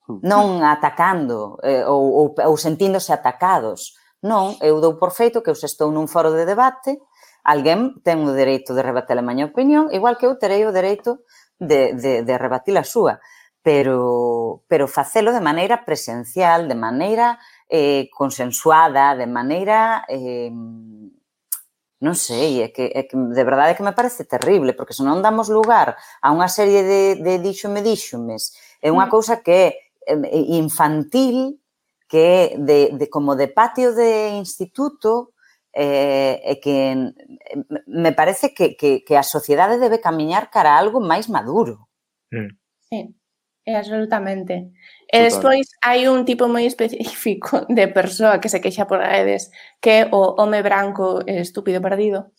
[0.05, 0.21] Hmm.
[0.27, 3.97] Non atacando eh, ou, ou, ou sentíndose atacados.
[4.21, 6.99] Non, eu dou por feito que eu se estou nun foro de debate,
[7.43, 11.27] alguén ten o dereito de rebater a maña opinión, igual que eu terei o dereito
[11.59, 13.19] de, de, de rebatir a súa.
[13.63, 17.39] Pero, pero facelo de maneira presencial, de maneira
[17.73, 20.05] eh, consensuada de maneira...
[20.13, 20.53] Eh,
[22.03, 25.07] non sei, é que, é que de verdade é que me parece terrible, porque se
[25.07, 29.71] non damos lugar a unha serie de, de díxome díxomes, é unha cousa que
[30.03, 30.15] é
[30.59, 31.63] infantil,
[32.11, 35.31] que é de, de, como de patio de instituto,
[35.71, 36.77] eh, e que
[37.87, 41.87] me parece que, que, que a sociedade debe camiñar cara a algo máis maduro.
[42.35, 42.51] Mm.
[42.91, 42.99] Sí.
[43.65, 44.55] É, absolutamente.
[44.55, 44.65] Eh,
[45.07, 45.21] Total.
[45.21, 50.03] E despois hai un tipo moi específico de persoa que se queixa por redes que
[50.03, 52.35] é o home branco estúpido perdido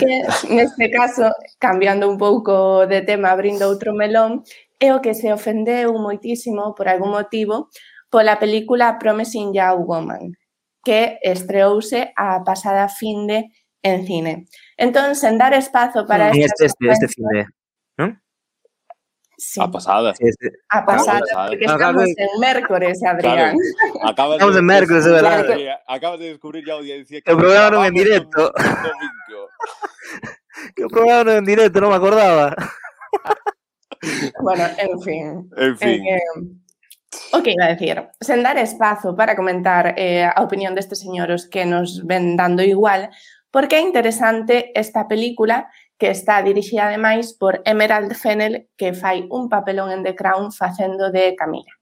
[0.00, 1.30] que neste caso,
[1.62, 4.42] cambiando un pouco de tema, abrindo outro melón
[4.82, 7.70] é o que se ofendeu moitísimo por algún motivo
[8.10, 10.34] pola película Promising Young Woman
[10.82, 14.46] que estreouse a pasada finde en cine.
[14.76, 16.30] Entón, sen dar espazo para...
[16.30, 17.46] Mm, sí, este, este, este fin de...
[19.36, 20.14] Sí, A pasada.
[20.14, 20.50] sí, este.
[20.70, 21.90] a porque claro.
[21.90, 23.56] estamos en mércores, Adrián.
[24.02, 24.66] Acabas Estamos de, en
[25.04, 25.80] de verdad.
[25.88, 28.52] Acabas de descubrir ya audiencia programa non é en directo.
[30.76, 32.54] Que programa en directo, non me acordaba.
[34.42, 35.50] Bueno, en fin.
[35.56, 36.04] En fin.
[36.04, 36.20] Eh,
[37.32, 41.48] o que iba a decir, sen dar espazo para comentar eh, a opinión destes señoros
[41.48, 43.08] que nos ven dando igual,
[43.50, 49.48] porque é interesante esta película que está dirixida ademais por Emerald Fennel, que fai un
[49.48, 51.72] papelón en The Crown facendo de Camila.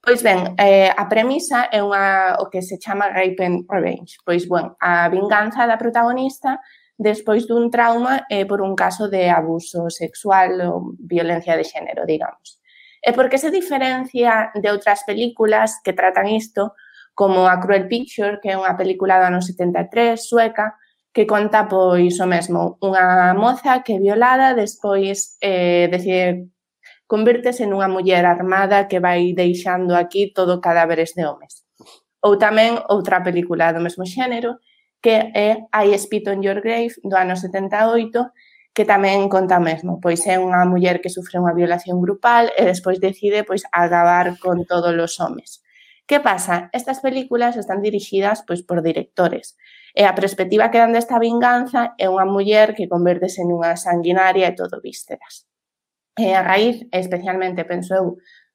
[0.00, 4.16] Pois ben, eh, a premisa é unha, o que se chama Rape and Revenge.
[4.24, 6.62] Pois, bueno, a vinganza da protagonista
[6.98, 12.58] despois dun trauma eh, por un caso de abuso sexual ou violencia de xénero, digamos.
[13.02, 16.74] E por que se diferencia de outras películas que tratan isto,
[17.14, 20.78] como A Cruel Picture, que é unha película do ano 73 sueca,
[21.18, 26.46] que conta pois o mesmo, unha moza que é violada, despois eh, decide
[27.10, 31.66] convírtese nunha muller armada que vai deixando aquí todo cadáveres de homes.
[32.22, 34.62] Ou tamén outra película do mesmo xénero,
[35.02, 39.98] que é I Spit on Your Grave, do ano 78, que tamén conta o mesmo,
[39.98, 44.62] pois é unha muller que sufre unha violación grupal e despois decide pois acabar con
[44.70, 45.66] todos os homes.
[46.06, 46.70] Que pasa?
[46.70, 49.58] Estas películas están dirixidas pois por directores
[49.98, 54.54] E a perspectiva que dan desta vinganza é unha muller que convertese nunha sanguinaria e
[54.54, 55.42] todo vísceras.
[56.14, 58.06] E a raíz, especialmente, penso eu,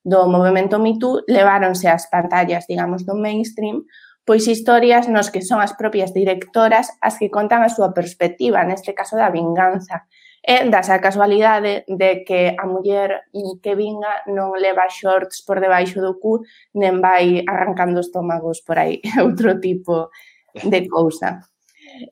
[0.07, 3.83] do movimento Me Too, leváronse ás pantallas, digamos, do mainstream,
[4.23, 8.95] pois historias nos que son as propias directoras as que contan a súa perspectiva, neste
[8.95, 10.07] caso da vinganza,
[10.39, 13.27] e das a casualidade de que a muller
[13.59, 19.03] que vinga non leva shorts por debaixo do cu, nem vai arrancando estómagos por aí,
[19.19, 20.07] outro tipo
[20.53, 21.49] de cousa.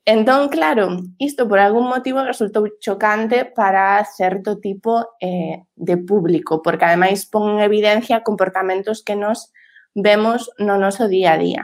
[0.05, 6.85] Entón, claro, isto por algún motivo resultou chocante para certo tipo eh, de público, porque
[6.85, 9.49] ademais pon en evidencia comportamentos que nos
[9.95, 11.63] vemos no noso día a día.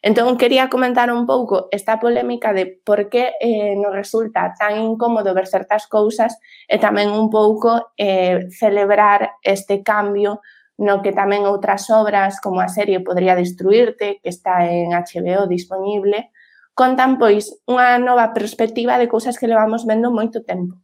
[0.00, 5.34] Entón, quería comentar un pouco esta polémica de por que eh, nos resulta tan incómodo
[5.34, 6.38] ver certas cousas
[6.70, 10.40] e tamén un pouco eh, celebrar este cambio
[10.78, 16.30] no que tamén outras obras como a serie Podría destruirte, que está en HBO disponible,
[16.78, 20.78] contan pois unha nova perspectiva de cousas que levamos vendo moito tempo.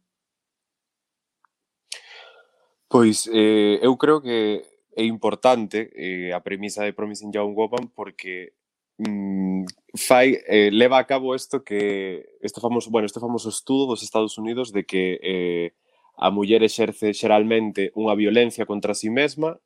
[2.91, 8.59] Pois eh, eu creo que é importante eh, a premisa de Promising Young Woman porque
[8.99, 14.03] mm, fai, eh, leva a cabo isto que este famoso, bueno, este famoso estudo dos
[14.03, 15.71] Estados Unidos de que eh,
[16.19, 19.59] a muller exerce xeralmente unha violencia contra si sí mesma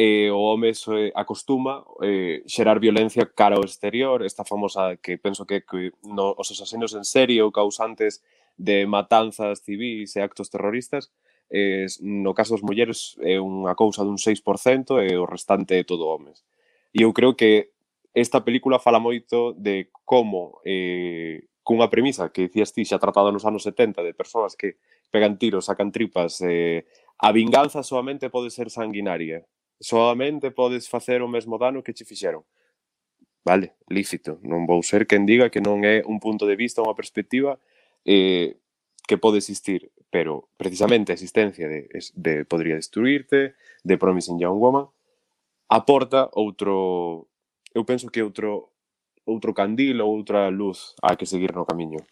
[0.00, 5.18] eh, o home se eh, acostuma eh, xerar violencia cara ao exterior, esta famosa que
[5.18, 8.24] penso que, que no, os asesinos en serie ou causantes
[8.56, 11.12] de matanzas civis e actos terroristas,
[11.52, 16.08] eh, no caso das mulleres é unha cousa dun 6% e o restante é todo
[16.08, 16.48] homes.
[16.96, 17.76] E eu creo que
[18.16, 23.44] esta película fala moito de como eh, cunha premisa que dicías ti xa tratado nos
[23.44, 24.80] anos 70 de persoas que
[25.12, 26.88] pegan tiros, sacan tripas, eh,
[27.20, 29.44] a vinganza solamente pode ser sanguinaria
[29.80, 32.44] Solamente podes facer o mesmo dano que che fixeron.
[33.42, 34.38] Vale, lícito.
[34.44, 37.56] Non vou ser quen diga que non é un punto de vista, unha perspectiva
[38.04, 38.60] eh,
[39.08, 44.86] que pode existir, pero precisamente a existencia de, de Podría Destruirte, de Promising Young Woman,
[45.72, 47.26] aporta outro...
[47.72, 48.70] Eu penso que outro
[49.24, 52.02] outro candil ou outra luz a que seguir no camiño.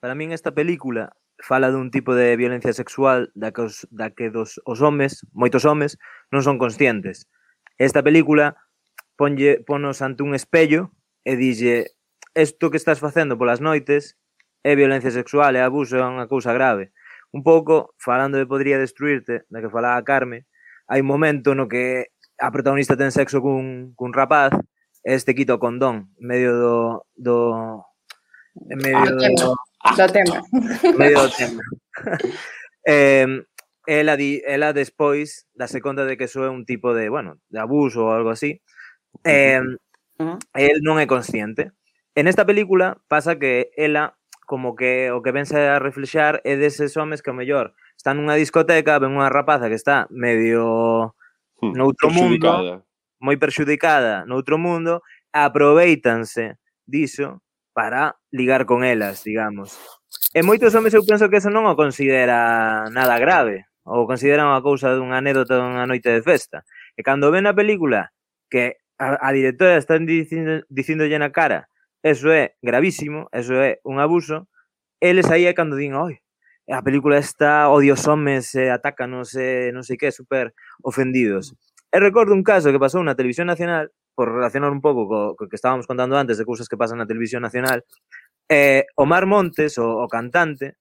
[0.00, 4.28] Para min esta película fala dun tipo de violencia sexual da que os, da que
[4.28, 5.96] dos, os homes, moitos homes,
[6.30, 7.26] non son conscientes.
[7.76, 8.56] Esta película
[9.20, 10.96] ponlle, ponos ante un espello
[11.28, 11.92] e dille
[12.34, 14.16] isto que estás facendo polas noites
[14.62, 16.92] é violencia sexual, é abuso, é unha cousa grave.
[17.32, 20.48] Un pouco, falando de Podría Destruirte, da que falaba Carme,
[20.88, 24.56] hai un momento no que a protagonista ten sexo cun, cun rapaz
[25.04, 26.74] e este quita o condón en medio do...
[27.16, 27.36] do
[28.68, 29.52] en medio ah, do, do
[29.84, 30.36] ah, tema.
[30.96, 31.62] medio do tema.
[32.88, 33.28] eh,
[33.86, 37.60] ela, di, ela despois dase conta de que iso é un tipo de, bueno, de
[37.60, 38.60] abuso ou algo así.
[39.24, 39.60] Eh,
[40.18, 40.38] uh -huh.
[40.54, 41.72] El non é consciente.
[42.14, 44.18] En esta película pasa que ela
[44.50, 48.34] como que o que vense a reflexar é deses homes que o mellor están nunha
[48.34, 51.14] discoteca, ven unha rapaza que está medio
[51.62, 52.82] hmm, noutro mundo,
[53.22, 59.78] moi perxudicada noutro mundo, aproveitanse diso para ligar con elas, digamos.
[60.34, 64.62] E moitos homes eu penso que eso non o considera nada grave ou consideran a
[64.62, 66.62] cousa dunha anécdota dunha noite de festa.
[66.94, 68.14] E cando ven a película
[68.46, 71.66] que a, a directora está dicindo, dicindolle na cara
[72.02, 74.48] eso é gravísimo, eso é un abuso,
[75.00, 76.16] eles aí é cando din, oi,
[76.70, 81.52] a película está odios homes, eh, atácanos, eh, non sei que, super ofendidos.
[81.92, 85.44] E recordo un caso que pasou na televisión nacional, por relacionar un pouco co, co
[85.48, 87.84] que estábamos contando antes de cousas que pasan na televisión nacional,
[88.48, 90.80] eh, Omar Montes, o, o cantante,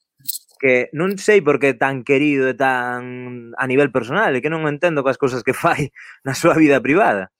[0.59, 4.67] que non sei por que tan querido e tan a nivel personal, e que non
[4.67, 5.89] entendo coas cousas que fai
[6.27, 7.31] na súa vida privada.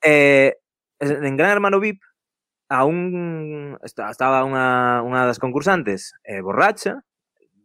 [0.00, 0.56] Eh,
[0.98, 2.00] en Gran Hermano VIP
[2.72, 7.04] a un estaba unha, unha das concursantes eh, borracha,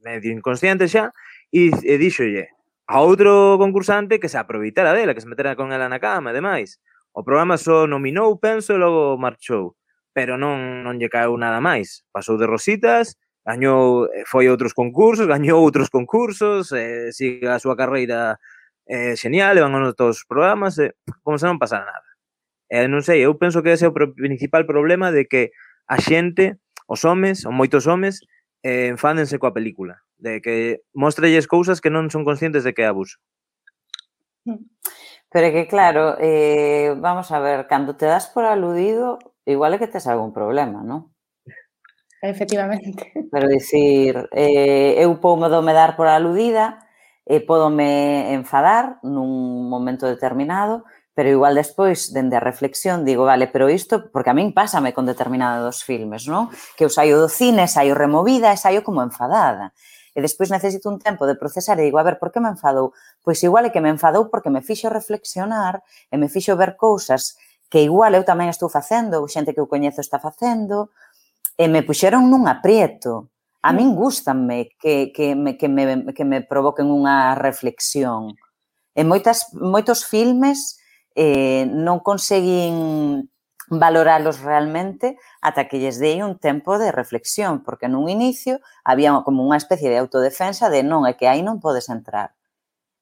[0.03, 1.15] medio inconsciente xa,
[1.49, 2.51] e, e díxolle
[2.87, 6.79] a outro concursante que se aproveitara dela, que se metera con ela na cama ademais.
[6.79, 6.87] demais.
[7.11, 9.75] O programa só nominou, penso, e logo marchou.
[10.15, 12.07] Pero non, non lle caeu nada máis.
[12.15, 17.79] Pasou de rositas, gañou eh, foi outros concursos, gañou outros concursos, eh, sigue a súa
[17.79, 18.43] carreira
[18.83, 20.91] eh, genial, van a todos os programas, eh,
[21.23, 22.09] como se non pasara nada.
[22.67, 25.55] Eh, non sei, eu penso que ese é o principal problema de que
[25.87, 26.59] a xente,
[26.91, 28.19] os homes, ou moitos homes,
[28.67, 32.91] eh, enfádense coa película, de que mostrelles cousas que non son conscientes de que é
[32.91, 33.15] abuso.
[34.43, 34.67] Hmm.
[35.31, 39.79] Pero é que claro, eh, vamos a ver, cando te das por aludido, igual é
[39.79, 41.15] que tes algún problema, non?
[42.21, 43.11] Efectivamente.
[43.31, 46.87] Pero dicir, eh, eu poume dome dar por aludida,
[47.27, 53.51] e eh, podome enfadar nun momento determinado, pero igual despois, dende a reflexión, digo, vale,
[53.51, 56.47] pero isto, porque a min pásame con determinados filmes, non?
[56.79, 59.75] Que eu saio do cine, saio removida e saio como enfadada.
[60.15, 62.95] E despois necesito un tempo de procesar e digo, a ver, por que me enfadou?
[63.21, 67.35] Pois igual é que me enfadou porque me fixo reflexionar e me fixo ver cousas
[67.67, 70.95] que igual eu tamén estou facendo, ou xente que eu coñezo está facendo,
[71.57, 73.33] e me puxeron nun aprieto.
[73.65, 73.97] A min mm.
[73.97, 78.37] gustanme que, que, me, que, me, que me provoquen unha reflexión.
[78.93, 80.77] En moitas, moitos filmes
[81.17, 83.27] eh, non conseguín
[83.67, 89.43] valoralos realmente ata que lles dei un tempo de reflexión, porque nun inicio había como
[89.43, 92.36] unha especie de autodefensa de non, é que aí non podes entrar.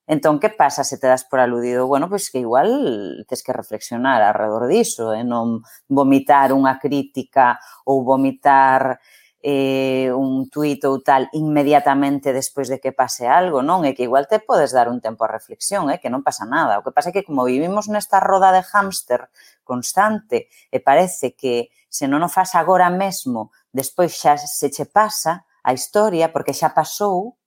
[0.07, 1.87] Entón, que pasa se te das por aludido?
[1.87, 7.57] Bueno, pois que igual tes que reflexionar alrededor diso e non vomitar unha crítica
[7.89, 9.01] ou vomitar
[9.41, 13.81] eh, un tuit ou tal inmediatamente despois de que pase algo, non?
[13.81, 15.97] É que igual te podes dar un tempo a reflexión, eh?
[15.97, 16.77] que non pasa nada.
[16.77, 19.33] O que pasa é que como vivimos nesta roda de hámster
[19.65, 25.49] constante e parece que se non o fas agora mesmo, despois xa se che pasa
[25.65, 27.37] a historia porque xa pasou,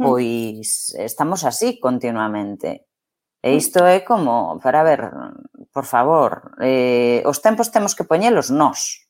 [0.00, 2.88] Pois estamos así continuamente.
[3.44, 5.12] E isto é como, para ver,
[5.72, 9.04] por favor, eh, os tempos temos que poñelos nós.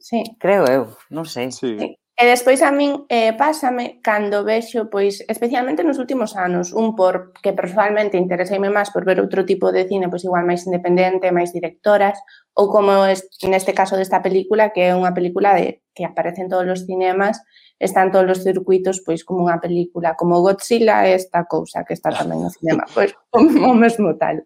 [0.00, 0.20] Sí.
[0.40, 1.48] Creo eu, non sei.
[1.52, 1.76] Sí.
[2.20, 7.32] E despois a min eh, pásame cando vexo, pois, especialmente nos últimos anos, un por
[7.40, 11.48] que personalmente intereseime máis por ver outro tipo de cine, pois igual máis independente, máis
[11.56, 12.20] directoras,
[12.52, 16.52] ou como es, neste caso desta película, que é unha película de que aparece en
[16.52, 17.40] todos os cinemas,
[17.80, 22.12] está en todos os circuitos, pois como unha película como Godzilla, esta cousa que está
[22.12, 24.44] tamén no cinema, pois o mesmo tal.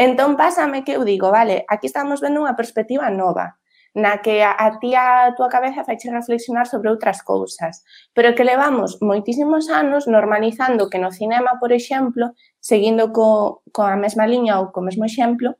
[0.00, 3.60] Entón, pásame que eu digo, vale, aquí estamos vendo unha perspectiva nova,
[3.96, 7.80] na que a ti a túa cabeza faiche reflexionar sobre outras cousas,
[8.12, 14.28] pero que levamos moitísimos anos normalizando que no cinema, por exemplo, seguindo co, coa mesma
[14.28, 15.56] liña ou co mesmo exemplo,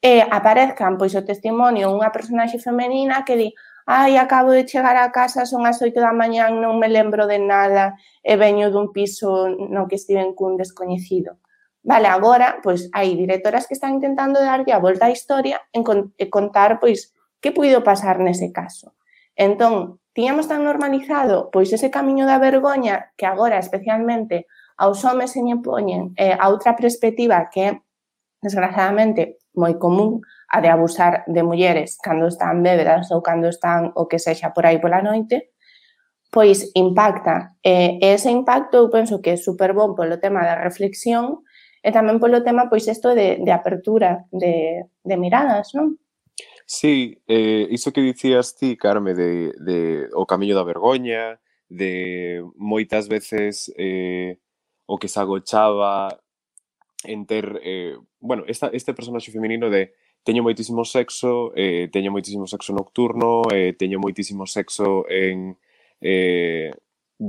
[0.00, 3.48] eh, aparezcan pois o testimonio unha personaxe femenina que di
[3.84, 7.36] ai, acabo de chegar a casa, son as oito da mañán, non me lembro de
[7.38, 11.36] nada e veño dun piso no que estiven cun descoñecido.
[11.84, 15.84] Vale, agora, pois, hai directoras que están intentando darlle a volta á historia en
[16.32, 18.94] contar, pois, Que puido pasar nese caso?
[19.36, 25.44] Entón, tiñamos tan normalizado pois ese camiño da vergoña que agora especialmente aos homes se
[25.44, 27.70] lle poñen eh, a outra perspectiva que é
[28.40, 34.08] desgraciadamente moi común a de abusar de mulleres cando están bébedas ou cando están o
[34.08, 35.52] que sexa por aí pola noite,
[36.30, 37.56] pois impacta.
[37.64, 41.44] E ese impacto eu penso que é super bon polo tema da reflexión
[41.82, 45.96] e tamén polo tema, pois, isto de, de apertura de, de miradas, non?
[46.66, 51.38] Sí, eh, iso que dicías ti, Carme, de, de o camiño da vergoña,
[51.70, 54.38] de moitas veces eh,
[54.86, 56.18] o que se agochaba
[57.04, 59.94] en ter, eh, bueno, esta, este personaxe feminino de
[60.26, 65.58] teño moitísimo sexo, eh, teño moitísimo sexo nocturno, eh, teño moitísimo sexo en
[66.00, 66.72] eh,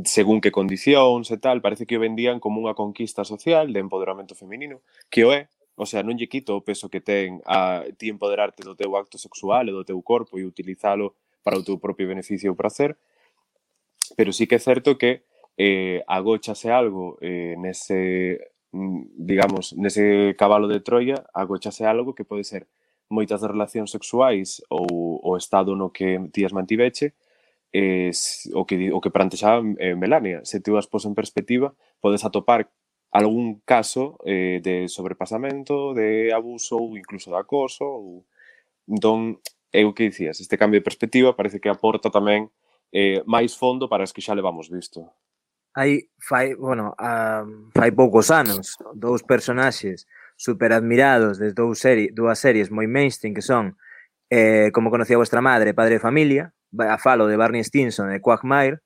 [0.04, 4.34] según que condicións e tal, parece que o vendían como unha conquista social de empoderamento
[4.36, 4.82] feminino,
[5.14, 5.48] que o é,
[5.78, 9.22] O sea, non lle quito o peso que ten a ti empoderarte do teu acto
[9.22, 11.14] sexual e do teu corpo e utilizalo
[11.46, 12.98] para o teu propio beneficio ou prazer,
[14.18, 15.22] pero sí que é certo que
[15.54, 22.44] eh, agochase algo eh, nese, mm, digamos, nese cabalo de Troia, agochase algo que pode
[22.44, 22.66] ser
[23.10, 27.14] moitas das relacións sexuais ou o estado no que ti as mantiveche,
[27.74, 28.12] eh,
[28.54, 30.42] o que, o que plantexaba eh, Melania.
[30.44, 32.70] Se ti as pos en perspectiva, podes atopar
[33.12, 37.86] algún caso eh, de sobrepasamento, de abuso ou incluso de acoso.
[37.86, 38.26] Ou...
[38.88, 39.40] Entón,
[39.72, 42.50] é o que dicías, este cambio de perspectiva parece que aporta tamén
[42.96, 45.12] eh, máis fondo para as que xa levamos visto.
[45.78, 52.40] Hai, fai, bueno, um, fai poucos anos, dous personaxes super admirados de dous seri, dúas
[52.40, 53.78] series moi mainstream que son
[54.30, 58.20] eh, Como conocía a vuestra madre, Padre de Familia, a falo de Barney Stinson e
[58.20, 58.80] Quagmire,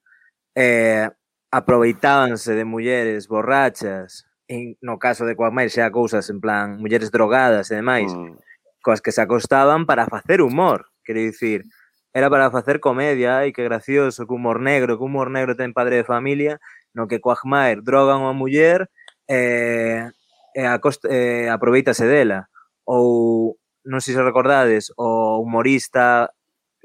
[0.55, 1.09] eh,
[1.51, 7.71] aproveitábanse de mulleres borrachas, en, no caso de Coagmire xa cousas en plan mulleres drogadas
[7.71, 8.39] e demais, mm.
[8.79, 11.67] coas que se acostaban para facer humor, quero dicir,
[12.15, 16.03] era para facer comedia, e que gracioso, que humor negro, que humor negro ten padre
[16.03, 16.59] de familia,
[16.95, 18.87] no que Coagmire droga unha muller
[19.27, 20.07] e,
[20.55, 22.51] e, acost, e aproveitase dela.
[22.83, 23.55] Ou,
[23.87, 26.31] non sei se recordades, o humorista,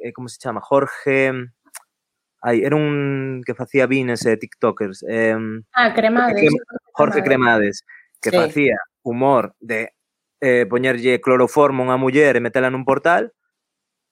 [0.02, 1.54] eh, como se chama, Jorge...
[2.42, 5.04] Ai, era un que facía vines e eh, tiktokers.
[5.08, 5.36] Eh,
[5.74, 6.52] ah, Cremades.
[6.92, 7.84] Jorge, Cremades,
[8.20, 8.36] que sí.
[8.36, 9.92] facía humor de
[10.40, 13.32] eh, poñerlle cloroformo a unha muller e metela nun portal,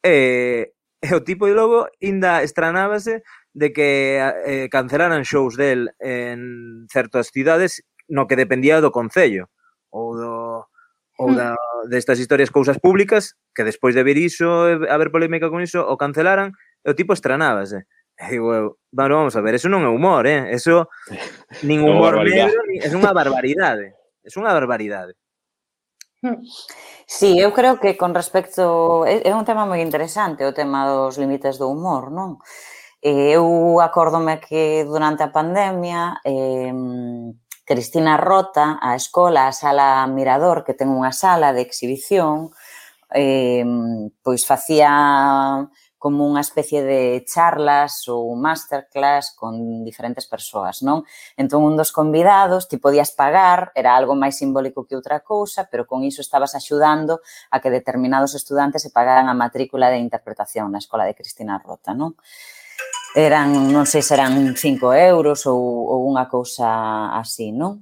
[0.02, 0.64] e, eh,
[1.04, 3.22] e o tipo de logo inda estranábase
[3.52, 9.52] de que eh, cancelaran shows del en certas cidades no que dependía do Concello
[9.92, 10.32] ou do
[11.16, 11.36] ou mm.
[11.36, 11.54] da,
[11.86, 16.58] destas historias cousas públicas que despois de ver iso, haber polémica con iso, o cancelaran,
[16.82, 17.86] e o tipo estranábase.
[18.14, 20.54] Digo, eu, bueno, vamos a ver, eso non é humor, eh?
[20.54, 20.86] Eso,
[21.66, 23.90] nin humor negro, ni, é unha barbaridade.
[23.90, 23.94] ¿eh?
[24.22, 25.18] É unha barbaridade.
[26.22, 26.40] Hmm.
[27.04, 29.04] Sí, eu creo que con respecto...
[29.04, 32.40] É un tema moi interesante o tema dos límites do humor, non?
[33.04, 36.72] Eu acórdome que durante a pandemia eh,
[37.66, 42.54] Cristina Rota, a escola, a sala Mirador, que ten unha sala de exhibición,
[43.12, 43.64] eh,
[44.24, 45.68] pois facía
[46.04, 51.00] como unha especie de charlas ou masterclass con diferentes persoas, non?
[51.40, 55.88] Entón, un dos convidados, ti podías pagar, era algo máis simbólico que outra cousa, pero
[55.88, 60.84] con iso estabas axudando a que determinados estudantes se pagaran a matrícula de interpretación na
[60.84, 62.20] Escola de Cristina Rota, non?
[63.16, 65.56] Eran, non sei se eran 5 euros ou,
[65.88, 67.80] ou unha cousa así, non?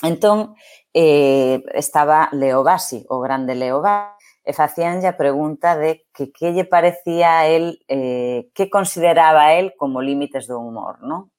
[0.00, 0.56] Entón,
[0.96, 6.52] eh, estaba Leo Basi, o grande Leo Basi, e facíanlle a pregunta de que que
[6.52, 11.32] lle parecía a él, eh, que consideraba él como límites do humor, non?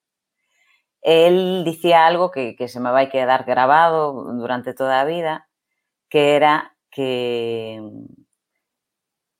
[1.06, 5.46] Él dicía algo que, que se me vai quedar grabado durante toda a vida,
[6.10, 7.78] que era que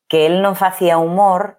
[0.09, 1.59] que él non facía humor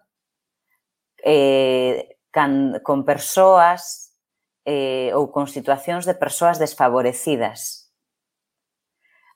[1.20, 4.16] eh, can, con persoas
[4.64, 7.87] eh, ou con situacións de persoas desfavorecidas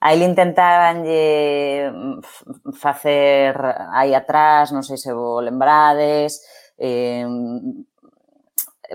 [0.01, 1.21] A ele intentaranlle
[1.85, 1.91] eh,
[2.73, 3.53] facer
[3.93, 6.41] aí atrás, non sei se vos lembrades,
[6.81, 7.21] eh,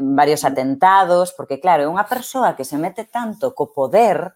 [0.02, 4.34] varios atentados, porque claro, é unha persoa que se mete tanto co poder,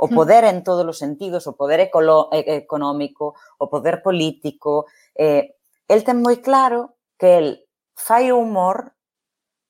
[0.00, 6.24] o poder en todos os sentidos, o poder económico, o poder político, eh, el ten
[6.24, 7.48] moi claro que el
[7.94, 8.96] fai o humor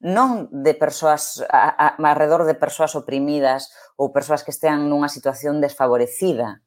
[0.02, 5.62] non de persoas a, a, alrededor de persoas oprimidas ou persoas que estean nunha situación
[5.62, 6.66] desfavorecida,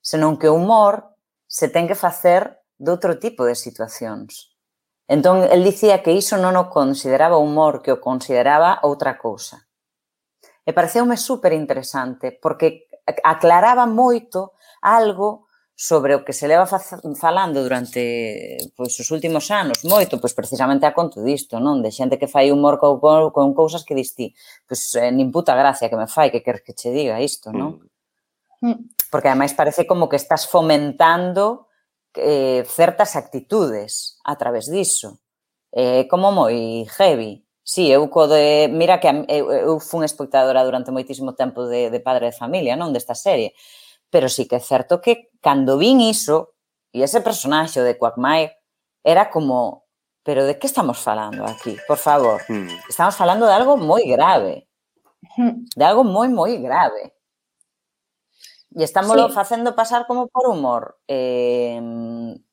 [0.00, 1.12] senón que o humor
[1.44, 4.56] se ten que facer doutro tipo de situacións.
[5.04, 9.68] Entón, el dicía que iso non o consideraba humor, que o consideraba outra cousa.
[10.64, 12.88] E pareceume super interesante, porque
[13.20, 15.51] aclaraba moito algo
[15.82, 16.64] sobre o que se leva
[17.18, 21.82] falando durante pois, os últimos anos, moito, pois precisamente a conto disto, non?
[21.82, 24.30] De xente que fai humor co, co, con cousas que diste,
[24.62, 27.82] pois eh, nin puta gracia que me fai que quer que che diga isto, non?
[28.62, 28.70] Mm.
[28.70, 28.78] mm.
[29.10, 31.66] Porque ademais parece como que estás fomentando
[32.14, 35.18] eh, certas actitudes a través diso.
[35.74, 37.42] Eh, como moi heavy.
[37.66, 41.98] Sí, eu co de, mira que eu, eu fun espectadora durante moitísimo tempo de, de
[41.98, 42.94] Padre de Familia, non?
[42.94, 43.50] Desta serie
[44.12, 46.52] pero sí que é certo que cando vin iso,
[46.92, 48.60] e ese personaxe de Quagmire
[49.00, 49.88] era como,
[50.20, 51.80] pero de que estamos falando aquí?
[51.88, 52.92] Por favor, mm.
[52.92, 54.68] estamos falando de algo moi grave.
[55.78, 57.16] De algo moi, moi grave.
[58.76, 59.34] E estámoslo sí.
[59.34, 61.00] facendo pasar como por humor.
[61.08, 62.44] Eh, un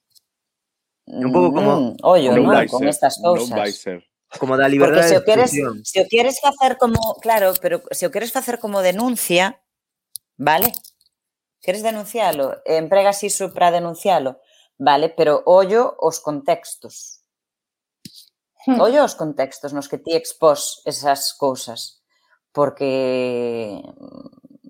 [1.34, 2.68] pouco como mm, ollo, non?
[2.72, 3.52] Con estas cousas.
[3.52, 4.08] Non vai ser.
[4.38, 5.52] Como da liberdade Porque se o queres,
[5.84, 9.60] se o queres facer como, claro, pero se o queres facer como denuncia,
[10.38, 10.70] vale?
[11.62, 12.56] Queres denuncialo?
[12.66, 14.40] Empregas iso para denuncialo?
[14.80, 17.20] Vale, pero ollo os contextos.
[18.66, 18.80] Hmm.
[18.80, 22.00] Ollo os contextos nos que ti expós esas cousas.
[22.52, 23.84] Porque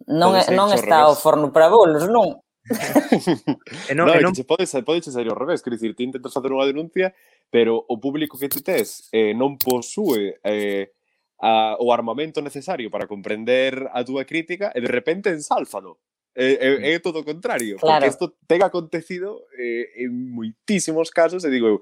[0.09, 2.41] non, non está o, o forno para bolos, non?
[3.89, 4.33] e non, no, e non...
[4.33, 7.13] Se pode, pode ser ao revés, quer dicir, ti intentas facer unha denuncia,
[7.53, 10.93] pero o público que ti tes eh, non posúe eh,
[11.41, 16.01] a, o armamento necesario para comprender a túa crítica e de repente ensálfalo.
[16.35, 18.05] É, é, é todo o contrario, claro.
[18.05, 21.77] porque isto ten acontecido eh, en moitísimos casos, e digo eu,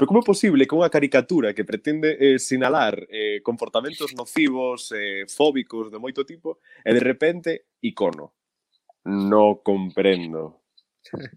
[0.00, 5.28] pero como é posible que unha caricatura que pretende eh, sinalar eh, comportamentos nocivos, eh,
[5.28, 8.32] fóbicos de moito tipo, e de repente, icono?
[9.04, 10.64] No comprendo.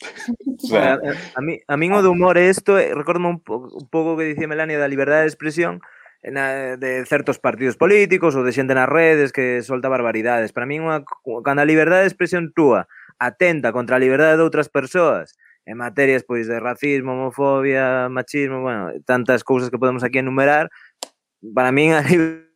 [0.00, 3.44] o sea, a, a, eh, a mí o do humor é isto, eh, recordo un,
[3.44, 5.84] po, un pouco que dicía Melania da liberdade de expresión,
[6.32, 10.56] na, de certos partidos políticos ou de xente nas redes que solta barbaridades.
[10.56, 11.04] Para min, unha,
[11.44, 12.88] cando a liberdade de expresión túa
[13.20, 15.36] atenta contra a liberdade de outras persoas
[15.68, 20.68] en materias pois de racismo, homofobia, machismo, bueno, tantas cousas que podemos aquí enumerar,
[21.54, 22.48] para min a liberdade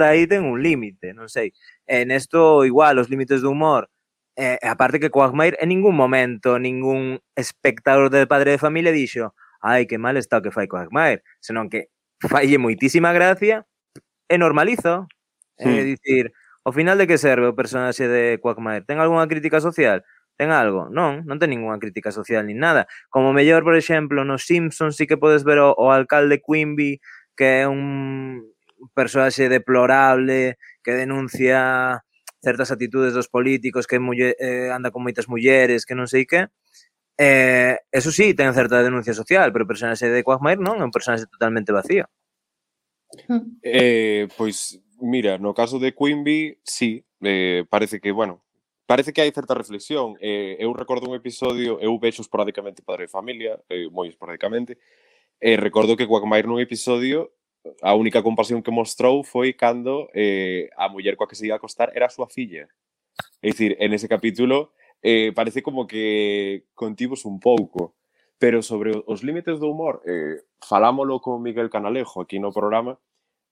[0.00, 1.52] aí ten un límite, non sei.
[1.84, 3.92] En esto, igual, os límites do humor,
[4.36, 9.84] eh, aparte que Quagmire en ningún momento ningún espectador del padre de familia dixo ai,
[9.84, 13.64] que mal está o que fai Quagmire, senón que falle moitísima gracia
[14.28, 15.08] e normalizo.
[15.58, 15.68] Sí.
[15.68, 15.88] É hmm.
[15.88, 16.24] dicir,
[16.64, 18.84] ao final de que serve o personaxe de Quagmire?
[18.84, 20.04] Ten algunha crítica social?
[20.36, 20.88] Ten algo?
[20.88, 22.88] Non, non ten ninguna crítica social nin nada.
[23.12, 27.00] Como mellor, por exemplo, nos Simpsons sí que podes ver o, o alcalde Quimby
[27.40, 28.52] que é un
[28.92, 32.04] personaxe deplorable que denuncia
[32.42, 36.48] certas actitudes dos políticos que mulle, eh, anda con moitas mulleres, que non sei que,
[37.22, 40.88] Eh, eso sí, ten certa denuncia social, pero o personaxe de Quagmire non é un
[40.88, 42.08] personaxe totalmente vacío.
[43.60, 48.40] Eh, pois, mira, no caso de Quimby, sí, eh, parece que, bueno,
[48.88, 50.16] parece que hai certa reflexión.
[50.16, 54.80] Eh, eu recordo un episodio, eu vexo esporádicamente Padre de Familia, eh, moi esporádicamente,
[55.36, 57.36] e eh, recordo que Quagmire nun episodio
[57.84, 61.92] a única compasión que mostrou foi cando eh, a muller coa que se ia acostar
[61.92, 62.64] era a súa filla.
[63.44, 67.94] É dicir, en ese capítulo eh, parece como que contivos un pouco.
[68.40, 72.96] Pero sobre os límites do humor, eh, falámolo con Miguel Canalejo aquí no programa,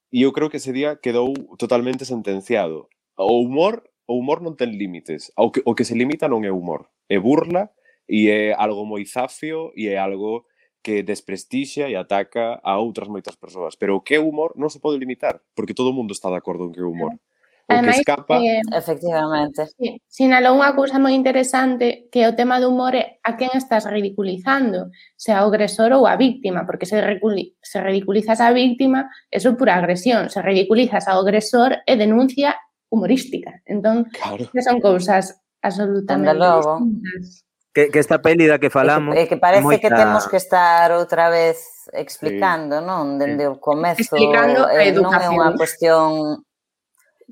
[0.09, 2.88] e eu creo que ese día quedou totalmente sentenciado.
[3.16, 5.28] O humor, o humor non ten límites.
[5.36, 7.68] O que, o que se limita non é humor, é burla
[8.09, 10.49] e é algo moi zafio e é algo
[10.80, 13.76] que desprestixa e ataca a outras moitas persoas.
[13.76, 16.40] Pero o que é humor non se pode limitar, porque todo o mundo está de
[16.40, 17.20] acordo en que é humor.
[17.69, 18.41] Ademais, que escapa.
[18.41, 19.66] Eh, Efectivamente.
[19.77, 23.85] Sí, sinalou unha cousa moi interesante que o tema do humor é a quen estás
[23.85, 24.89] ridiculizando,
[25.21, 29.77] se ao agresor ou a víctima, porque se, se ridiculizas a víctima, eso é pura
[29.77, 30.33] agresión.
[30.33, 32.57] Se ridiculizas ao agresor é denuncia
[32.89, 33.61] humorística.
[33.69, 34.49] Entón, claro.
[34.64, 36.81] son cousas absolutamente logo.
[36.81, 37.45] distintas.
[37.69, 39.12] Que, que esta peli da que falamos...
[39.12, 39.85] É que, é que parece moita...
[39.85, 41.61] que temos que estar outra vez
[41.93, 42.85] explicando, sí.
[42.89, 43.21] non?
[43.21, 46.43] Dende o comezo, explicando eh, non é unha cuestión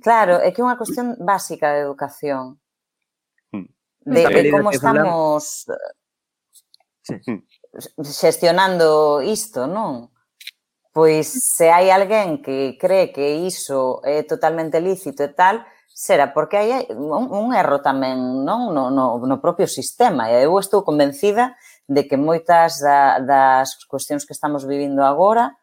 [0.02, 2.60] Claro, é que é unha cuestión básica de educación.
[3.52, 3.68] Hmm.
[4.04, 5.64] De, de como estamos
[7.08, 7.40] hmm.
[8.04, 10.12] xestionando isto, non?
[10.92, 16.56] Pois se hai alguén que cree que iso é totalmente lícito e tal, será porque
[16.60, 20.28] hai un, un erro tamén non no, no, no propio sistema.
[20.28, 21.56] E eu estou convencida
[21.88, 25.56] de que moitas da, das cuestións que estamos vivindo agora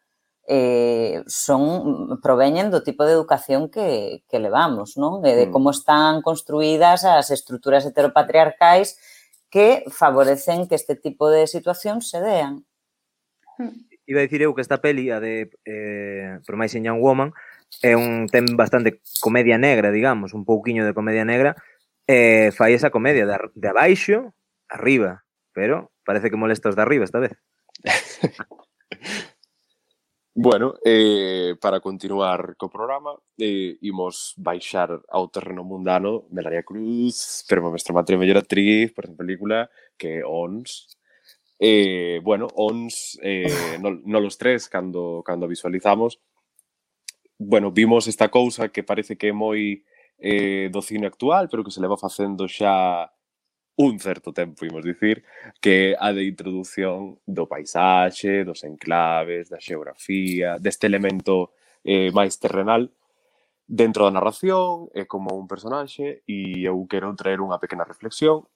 [0.46, 5.24] eh, son proveñen do tipo de educación que, que levamos, non?
[5.24, 5.52] E de mm.
[5.52, 9.00] como están construídas as estruturas heteropatriarcais
[9.48, 12.66] que favorecen que este tipo de situacións se dean.
[13.56, 13.86] Hmm.
[14.04, 17.32] Iba a dicir eu que esta peli, a de eh, Promising Young Woman,
[17.80, 21.56] é un ten bastante comedia negra, digamos, un pouquiño de comedia negra,
[22.04, 24.34] eh, fai esa comedia de, de abaixo
[24.68, 25.24] arriba,
[25.56, 27.32] pero parece que molesta os de arriba esta vez.
[30.36, 37.70] Bueno, eh, para continuar co programa, eh, imos baixar ao terreno mundano Melaria Cruz, pero
[37.70, 40.98] mestra Matria mellor actriz, por exemplo, película, que ONS.
[41.60, 43.46] Eh, bueno, ONS, eh,
[43.84, 46.18] non no los tres, cando, cando visualizamos,
[47.38, 49.86] bueno, vimos esta cousa que parece que é moi
[50.18, 53.06] eh, do cine actual, pero que se leva facendo xa
[53.76, 55.24] un certo tempo, imos dicir,
[55.60, 61.50] que é a de introdución do paisaxe, dos enclaves, da xeografía, deste elemento
[61.82, 62.90] eh, máis terrenal
[63.66, 68.46] dentro da narración, é como un personaxe e eu quero traer unha pequena reflexión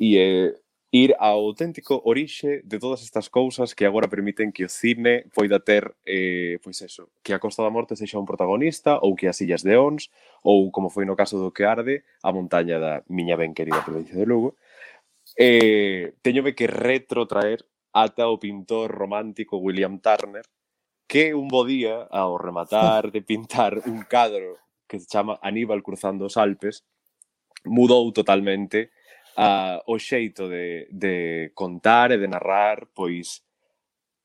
[0.00, 0.64] e é eh,
[0.94, 5.58] ir ao auténtico orixe de todas estas cousas que agora permiten que o cine poida
[5.58, 9.40] ter, eh, pois eso, que a Costa da Morte sexa un protagonista ou que as
[9.42, 10.06] Illas de Ons,
[10.46, 14.14] ou como foi no caso do que arde, a montaña da miña ben querida provincia
[14.14, 14.54] de Lugo,
[15.36, 20.46] Eh, teñome que retrotraer ata o pintor romántico William Turner,
[21.06, 26.26] que un bo día, ao rematar de pintar un cadro que se chama Aníbal cruzando
[26.26, 26.86] os Alpes,
[27.66, 28.90] mudou totalmente
[29.36, 33.42] a, o xeito de, de contar e de narrar, pois,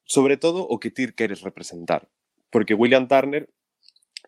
[0.05, 2.05] sobre todo o que ti queres representar.
[2.53, 3.49] Porque William Turner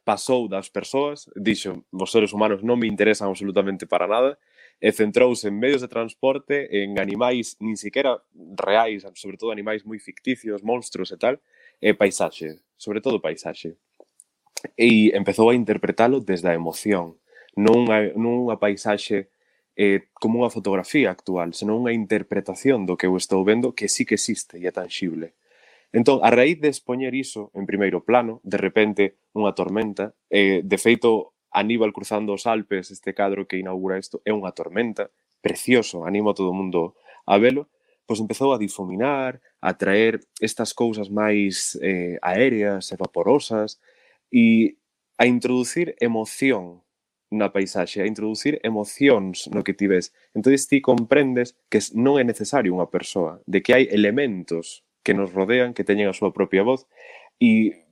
[0.02, 4.42] pasou das persoas, dixo, vos seres humanos non me interesan absolutamente para nada,
[4.82, 8.18] e centrouse en medios de transporte, en animais nin siquiera
[8.58, 11.38] reais, sobre todo animais moi ficticios, monstruos e tal,
[11.78, 13.78] e paisaxe, sobre todo paisaxe.
[14.74, 17.22] E empezou a interpretalo desde a emoción,
[17.54, 19.30] non unha, non unha paisaxe
[19.78, 24.02] eh, como unha fotografía actual, senón unha interpretación do que eu estou vendo que sí
[24.02, 25.38] que existe e é tangible.
[25.94, 29.04] Entón, a raíz de expoñer iso en primeiro plano, de repente
[29.36, 34.32] unha tormenta, eh, de feito Aníbal cruzando os Alpes, este cadro que inaugura isto, é
[34.32, 35.12] unha tormenta,
[35.44, 36.96] precioso, animo a todo mundo
[37.28, 37.68] a velo,
[38.08, 43.80] pois empezou a difuminar, a traer estas cousas máis eh, aéreas e vaporosas
[44.32, 44.78] e
[45.20, 46.82] a introducir emoción
[47.32, 50.12] na paisaxe, a introducir emocións no que ti ves.
[50.36, 55.32] Entón ti comprendes que non é necesario unha persoa, de que hai elementos que nos
[55.32, 56.86] rodean, que teñen a súa propia voz,
[57.40, 57.88] e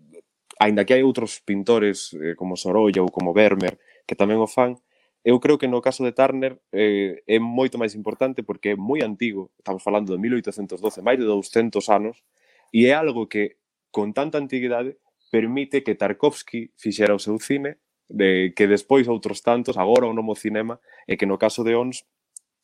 [0.60, 4.76] aínda que hai outros pintores eh, como Sorolla ou como Vermeer que tamén o fan,
[5.24, 9.00] eu creo que no caso de Turner eh, é moito máis importante porque é moi
[9.02, 12.24] antigo, estamos falando de 1812, máis de 200 anos,
[12.72, 13.60] e é algo que
[13.92, 15.00] con tanta antiguidade
[15.32, 17.78] permite que Tarkovsky fixera o seu cine
[18.10, 22.10] de que despois outros tantos, agora o nomo cinema, e que no caso de Ons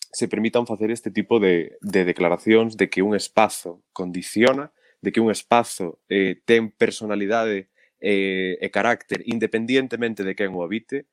[0.10, 4.74] se permitan facer este tipo de, de declaracións de que un espazo condiciona,
[5.04, 7.70] de que un espazo eh, ten personalidade
[8.02, 11.08] eh, e carácter independientemente de quen o habite,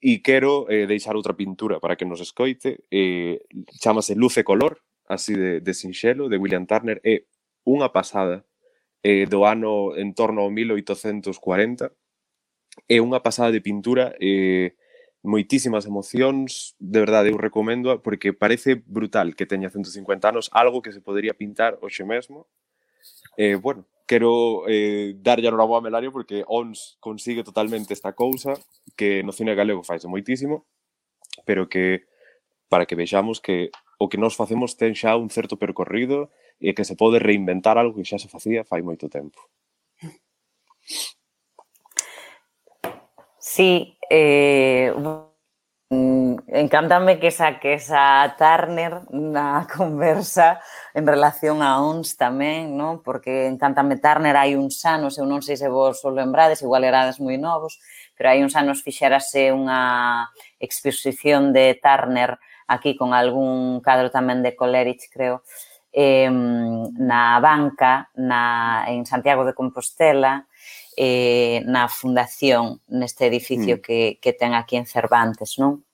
[0.00, 3.40] e quero eh, deixar outra pintura para que nos escoite, eh,
[3.80, 7.24] chamase Luz e Color, así de, de sinxelo, de William Turner, é
[7.64, 8.44] unha pasada
[9.02, 11.90] eh, do ano en torno ao 1840,
[12.86, 14.76] é unha pasada de pintura eh,
[15.26, 20.92] moitísimas emocións, de verdade eu recomendo porque parece brutal que teña 150 anos, algo que
[20.94, 22.46] se podría pintar hoxe mesmo.
[23.36, 28.54] Eh, bueno, quero eh, darlle a Noraboa Melario porque ONS consigue totalmente esta cousa
[28.96, 30.64] que no cine galego faise moitísimo,
[31.44, 32.06] pero que
[32.68, 36.30] para que vexamos que o que nós facemos ten xa un certo percorrido
[36.62, 39.42] e que se pode reinventar algo que xa se facía fai moito tempo.
[43.42, 44.92] Sí, eh,
[46.56, 50.58] Encántame que saques a Turner na conversa
[50.94, 53.04] en relación a ONS tamén, non?
[53.04, 57.20] Porque encántame Turner hai uns anos, eu non sei se vos o lembrades, igual erades
[57.20, 57.76] moi novos,
[58.16, 62.40] pero hai uns anos fixerase unha exposición de Turner
[62.72, 65.44] aquí con algún cadro tamén de Coleridge, creo,
[65.92, 70.48] eh, na banca na, en Santiago de Compostela,
[70.96, 73.80] eh, na fundación, neste edificio mm.
[73.84, 75.84] que, que ten aquí en Cervantes, non?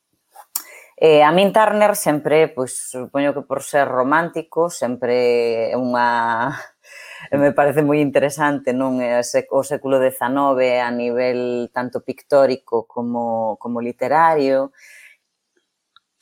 [1.04, 6.54] Eh, a min Turner sempre, pois, supoño que por ser romántico, sempre é unha
[7.42, 9.02] me parece moi interesante, non?
[9.02, 14.70] O século XIX a nivel tanto pictórico como, como literario.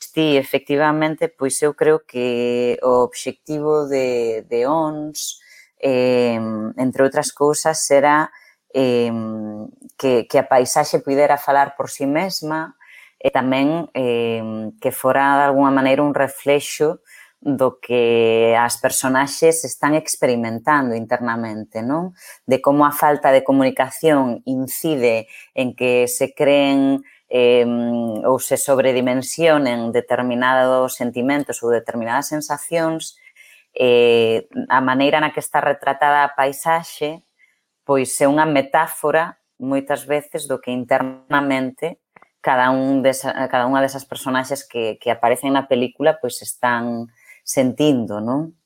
[0.01, 5.37] Sí, efectivamente, pois eu creo que o obxectivo de, de ONS,
[5.77, 6.41] eh,
[6.81, 8.33] entre outras cousas, será
[8.73, 9.13] eh,
[9.93, 12.80] que, que a paisaxe pudera falar por si sí mesma,
[13.21, 17.05] e tamén eh, que fora de alguna maneira un reflexo
[17.37, 22.17] do que as personaxes están experimentando internamente, non?
[22.49, 27.65] De como a falta de comunicación incide en que se creen eh,
[28.25, 33.21] ou se sobredimensionen determinados sentimentos ou determinadas sensacións,
[33.73, 37.21] eh, a maneira na que está retratada a paisaxe
[37.85, 42.01] pois é unha metáfora moitas veces do que internamente
[42.41, 47.13] cada, un desa, cada unha desas personaxes que, que aparecen na película pois están
[47.45, 48.57] sentindo, non?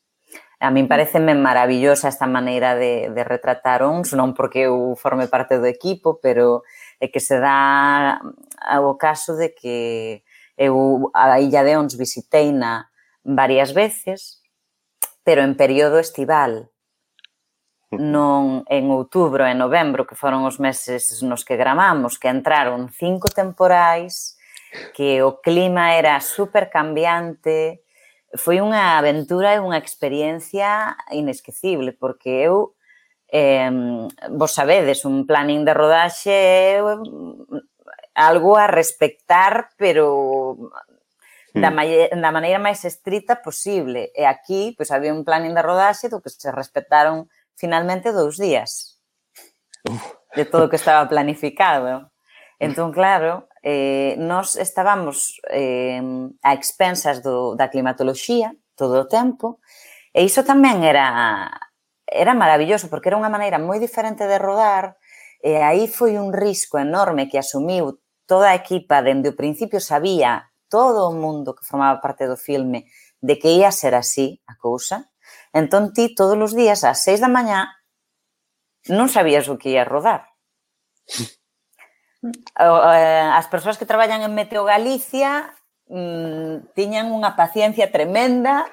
[0.64, 5.60] A min pareceme maravillosa esta maneira de, de retratar uns, non porque eu forme parte
[5.60, 6.64] do equipo, pero
[7.04, 8.18] é que se dá
[8.64, 10.24] ao caso de que
[10.56, 12.88] eu a Illa de Ons visitei na
[13.22, 14.42] varias veces,
[15.28, 16.72] pero en período estival
[17.92, 23.30] non en outubro e novembro, que foron os meses nos que gramamos, que entraron cinco
[23.30, 24.38] temporais,
[24.94, 27.86] que o clima era super cambiante,
[28.36, 32.76] foi unha aventura e unha experiencia inesquecible, porque eu,
[33.32, 33.72] eh,
[34.34, 36.84] vos sabedes, un planning de rodaxe é
[38.16, 40.72] algo a respectar, pero
[41.54, 41.62] hmm.
[41.62, 41.70] da,
[42.16, 44.12] da maneira máis estrita posible.
[44.16, 49.00] E aquí, pois, había un planning de rodaxe do que se respectaron finalmente dous días
[50.36, 52.12] de todo o que estaba planificado.
[52.60, 56.00] Entón, claro, eh, nós estábamos eh,
[56.44, 59.60] a expensas do, da climatoloxía todo o tempo,
[60.16, 61.52] e iso tamén era
[62.06, 64.96] era maravilloso, porque era unha maneira moi diferente de rodar,
[65.44, 70.48] e aí foi un risco enorme que asumiu toda a equipa, dende o principio sabía
[70.70, 72.88] todo o mundo que formaba parte do filme
[73.20, 75.12] de que ia ser así a cousa,
[75.56, 77.80] Entón ti todos os días ás seis da mañá
[78.92, 80.36] non sabías o que ia rodar.
[82.60, 85.56] Eh, as persoas que traballan en Meteo Galicia
[85.88, 88.66] mmm, tiñan unha paciencia tremenda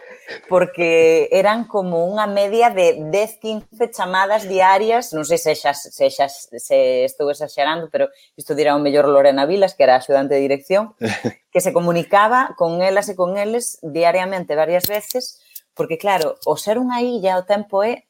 [0.48, 6.08] porque eran como unha media de 10, 15 chamadas diarias, non sei se xa, se,
[6.08, 10.44] xa, se estou exagerando, pero isto dirá o mellor Lorena Vilas, que era axudante de
[10.44, 10.96] dirección,
[11.52, 15.41] que se comunicaba con elas e con eles diariamente varias veces
[15.74, 18.04] Porque claro, o ser unha illa o tempo é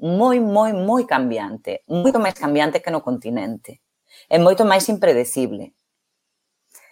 [0.00, 1.84] moi, moi, moi cambiante.
[1.86, 3.80] Moito máis cambiante que no continente.
[4.28, 5.74] É moito máis impredecible.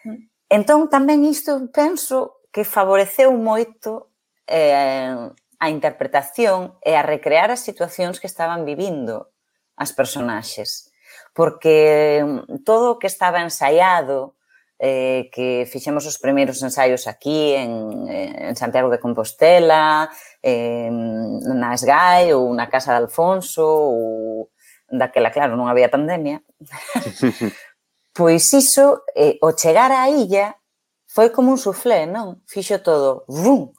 [0.04, 0.30] Mm.
[0.50, 4.10] Entón, tamén isto penso que favoreceu moito
[4.46, 9.30] eh, a interpretación e a recrear as situacións que estaban vivindo
[9.76, 10.90] as personaxes.
[11.34, 12.22] Porque
[12.64, 14.34] todo o que estaba ensaiado,
[14.80, 20.08] eh, que fixemos os primeiros ensaios aquí en, en Santiago de Compostela,
[20.40, 24.48] eh, na SGAE ou na Casa de Alfonso, ou
[24.88, 26.40] daquela, claro, non había pandemia.
[28.16, 30.56] pois iso, eh, o chegar á illa,
[31.04, 32.40] foi como un suflé, non?
[32.48, 33.76] Fixo todo, vum!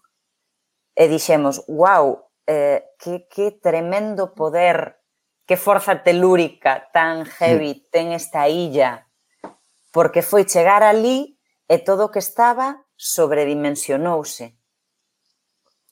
[0.93, 5.01] E dixemos, wow, eh, que, que tremendo poder,
[5.49, 7.83] que forza telúrica tan heavy mm.
[7.89, 9.09] ten esta illa
[9.91, 11.37] porque foi chegar ali
[11.67, 14.55] e todo o que estaba sobredimensionouse.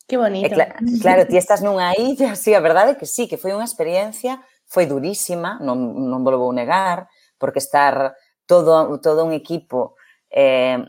[0.07, 0.55] Que bonito.
[0.55, 3.67] Cl claro, ti estás nunha illa, sí, a verdade é que sí, que foi unha
[3.67, 5.77] experiencia, foi durísima, non,
[6.09, 6.97] non volvo a negar,
[7.37, 8.17] porque estar
[8.49, 9.95] todo, todo un equipo
[10.31, 10.81] eh,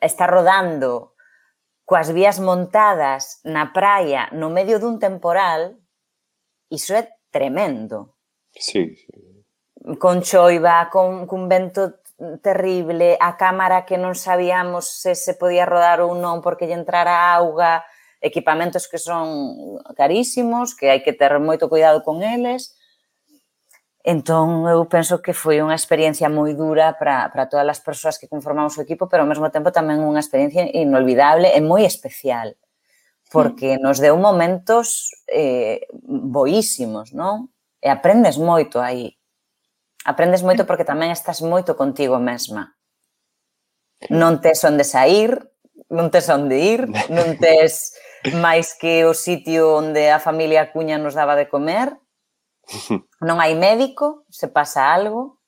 [0.00, 1.12] está rodando
[1.84, 5.76] coas vías montadas na praia no medio dun temporal,
[6.72, 8.16] iso é tremendo.
[8.56, 9.31] Sí, sí
[9.98, 12.02] con choiva, con, cun vento
[12.42, 17.34] terrible, a cámara que non sabíamos se se podía rodar ou non porque lle entrara
[17.34, 17.82] auga,
[18.22, 22.78] equipamentos que son carísimos, que hai que ter moito cuidado con eles.
[24.02, 28.30] Entón, eu penso que foi unha experiencia moi dura para, para todas as persoas que
[28.30, 32.54] conformamos o equipo, pero ao mesmo tempo tamén unha experiencia inolvidable e moi especial,
[33.30, 33.82] porque hmm.
[33.82, 37.50] nos deu momentos eh, boísimos, non?
[37.82, 39.18] E aprendes moito aí.
[40.04, 42.74] Aprendes moito porque tamén estás moito contigo mesma.
[44.10, 45.38] Non tes onde sair,
[45.86, 47.94] non tes onde ir, non tes
[48.42, 51.94] máis que o sitio onde a familia cuña nos daba de comer.
[53.22, 55.38] Non hai médico, se pasa algo.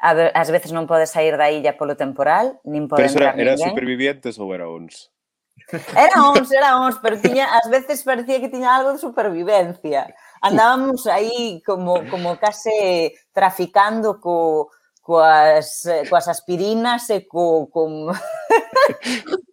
[0.00, 3.60] Ás veces non podes sair da illa polo temporal, nin podes Pero eso era, era
[3.60, 5.11] supervivientes ou era uns?
[5.96, 10.14] Era ons, era ons, pero tiña, ás veces parecía que tiña algo de supervivencia.
[10.40, 14.70] Andábamos aí como, como case traficando co,
[15.00, 18.12] coas, coas aspirinas e co, con...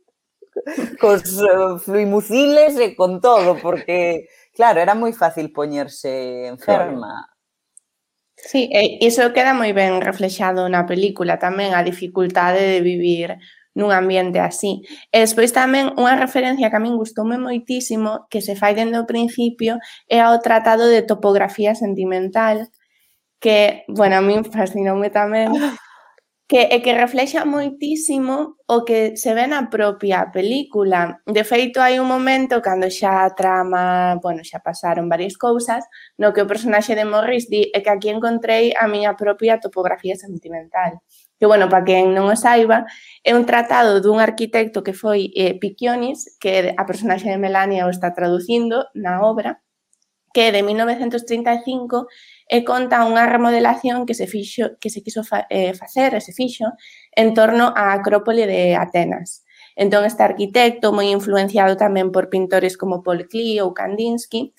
[0.99, 7.31] cos eh, fluimuciles e con todo, porque, claro, era moi fácil poñerse enferma.
[8.35, 13.35] Sí, e iso queda moi ben reflexado na película tamén, a dificultade de vivir
[13.75, 14.81] nun ambiente así.
[15.13, 19.09] E despois tamén unha referencia que a min gustoume moitísimo, que se fai dende o
[19.09, 19.77] principio,
[20.09, 22.69] é ao tratado de topografía sentimental,
[23.39, 25.53] que, bueno, a min fascinoume tamén,
[26.49, 31.21] que é que reflexa moitísimo o que se ve na propia película.
[31.29, 35.85] De feito, hai un momento cando xa a trama, bueno, xa pasaron varias cousas,
[36.17, 40.17] no que o personaxe de Morris di é que aquí encontrei a miña propia topografía
[40.17, 40.97] sentimental
[41.39, 42.83] que, bueno, para quen non o saiba,
[43.23, 47.91] é un tratado dun arquitecto que foi eh, Piquionis, que a personaxe de Melania o
[47.91, 49.63] está traducindo na obra,
[50.33, 52.05] que é de 1935
[52.45, 56.35] e conta unha remodelación que se fixo que se quiso fa, eh, facer, e se
[56.35, 56.75] fixo,
[57.15, 59.47] en torno á Acrópole de Atenas.
[59.79, 64.51] Entón, este arquitecto, moi influenciado tamén por pintores como Paul Klee ou Kandinsky,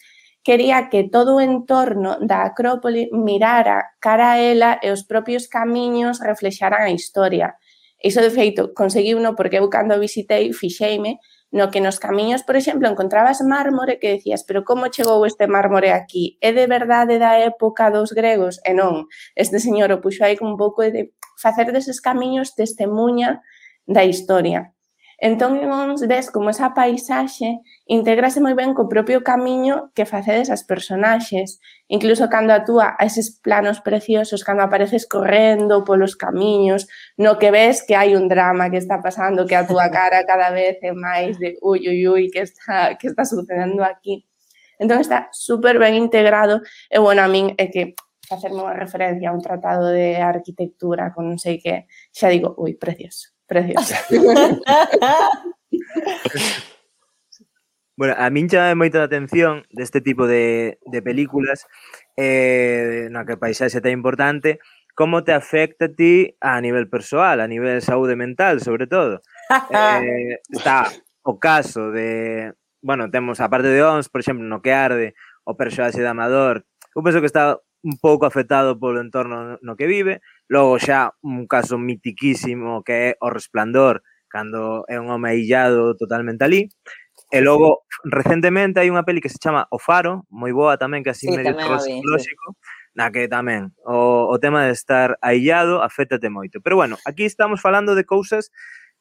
[0.43, 6.21] quería que todo o entorno da Acrópole mirara cara a ela e os propios camiños
[6.21, 7.57] reflexaran a historia.
[8.01, 11.21] Iso, de feito, conseguí uno porque eu cando visitei fixeime
[11.53, 15.91] no que nos camiños, por exemplo, encontrabas mármore que decías, pero como chegou este mármore
[15.93, 16.39] aquí?
[16.41, 18.63] É de verdade da época dos gregos?
[18.65, 23.43] E non, este señor o puxo aí con un pouco de facer deses camiños testemunha
[23.85, 24.73] da historia.
[25.23, 26.01] Entón, en ons
[26.33, 31.61] como esa paisaxe, integrase moi ben co propio camiño que facedes as personaxes.
[31.93, 36.89] Incluso cando atúa a eses planos preciosos, cando apareces correndo polos camiños,
[37.21, 40.49] no que ves que hai un drama que está pasando, que a túa cara cada
[40.57, 44.25] vez é máis de ui, ui, ui, que está, que está sucedendo aquí.
[44.81, 47.93] Entón, está super ben integrado e, bueno, a min é que
[48.25, 52.73] facerme unha referencia a un tratado de arquitectura con non sei que, xa digo, ui,
[52.81, 53.37] precioso.
[53.51, 53.95] Precioso.
[57.99, 61.67] bueno, a min chama moito a atención deste tipo de, de películas
[62.15, 64.63] eh, na que a paisaxe tan importante
[64.95, 69.19] como te afecta a ti a nivel persoal, a nivel de saúde mental, sobre todo.
[69.75, 70.87] eh, está
[71.27, 72.55] o caso de...
[72.87, 76.71] Bueno, temos a parte de ONS, por exemplo, no que arde, o persoaxe de Amador.
[76.95, 81.47] Eu penso que está un pouco afectado polo entorno no que vive, Logo xa un
[81.47, 86.67] caso mitiquísimo que é o resplandor, cando é un home illado totalmente ali.
[87.31, 91.15] E logo, recentemente, hai unha peli que se chama O Faro, moi boa tamén, que
[91.15, 92.59] así sí, medio psicolóxico,
[92.99, 96.59] na que tamén o, o tema de estar aillado afétate moito.
[96.59, 98.51] Pero bueno, aquí estamos falando de cousas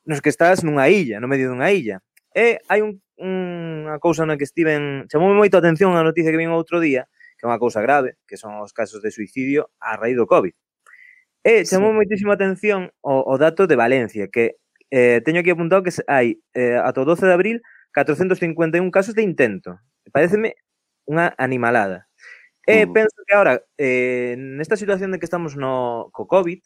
[0.06, 2.06] nos que estás nunha illa, no medio dunha illa.
[2.30, 5.10] E hai un, unha cousa na que estiven...
[5.10, 7.10] Chamoume moito a atención a noticia que vin outro día,
[7.42, 10.54] que é unha cousa grave, que son os casos de suicidio a raíz do COVID.
[11.44, 11.98] E chamou sí.
[12.04, 14.60] moitísima atención o, o dato de Valencia, que
[14.92, 17.58] eh, teño aquí apuntado que hai eh, ata o 12 de abril
[17.94, 19.80] 451 casos de intento.
[20.12, 20.60] Pareceme
[21.08, 22.10] unha animalada.
[22.70, 22.94] E eh, uh.
[22.94, 26.62] penso que ahora, eh, nesta situación de que estamos no co COVID,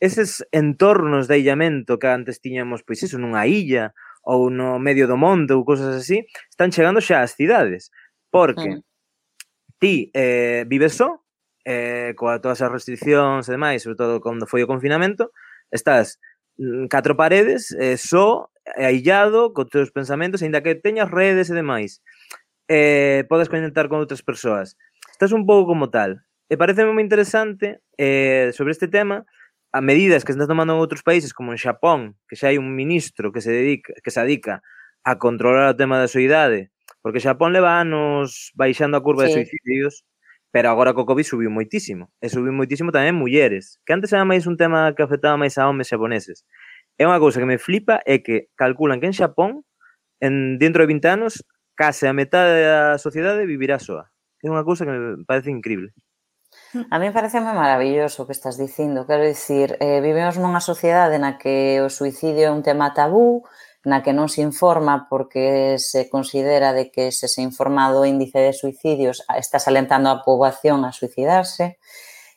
[0.00, 3.92] eses entornos de illamento que antes tiñamos, pois iso, nunha illa
[4.24, 7.92] ou no medio do monte ou cousas así, están chegando xa ás cidades.
[8.32, 8.84] Porque uh.
[9.76, 11.19] ti eh, vives só,
[11.64, 15.32] eh, coa todas as restriccións e demais, sobre todo cando foi o confinamento,
[15.70, 16.18] estás
[16.58, 21.54] mm, catro paredes, eh, só, eh, aillado, con teus pensamentos, aínda que teñas redes e
[21.54, 22.02] demais.
[22.70, 24.78] Eh, podes conectar con outras persoas.
[25.10, 26.22] Estás un pouco como tal.
[26.50, 29.26] E parece moi interesante eh, sobre este tema
[29.70, 32.74] a medidas que están tomando en outros países, como en Xapón, que xa hai un
[32.74, 34.62] ministro que se dedica que se dedica
[35.06, 39.30] a controlar o tema da soidade, porque Xapón leva anos baixando a curva sí.
[39.30, 40.02] de suicidios
[40.50, 42.10] Pero agora co Covid subiu moitísimo.
[42.18, 45.70] E subiu moitísimo tamén mulleres, que antes era máis un tema que afectaba máis a
[45.70, 46.42] homes xaponeses.
[46.98, 49.62] É unha cousa que me flipa é que calculan que en Xapón,
[50.18, 51.46] en dentro de 20 anos,
[51.78, 54.10] case a metade da sociedade vivirá soa.
[54.42, 55.94] É unha cousa que me parece increíble.
[56.90, 59.06] A mí moi maravilloso o que estás dicindo.
[59.06, 63.46] Quero dicir, eh, vivimos nunha sociedade na que o suicidio é un tema tabú,
[63.84, 68.36] na que non se informa porque se considera de que se se informa do índice
[68.36, 71.80] de suicidios está alentando a poboación a suicidarse.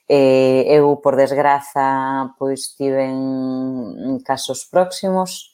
[0.08, 5.52] Eh, eu, por desgraza, pois tiven casos próximos.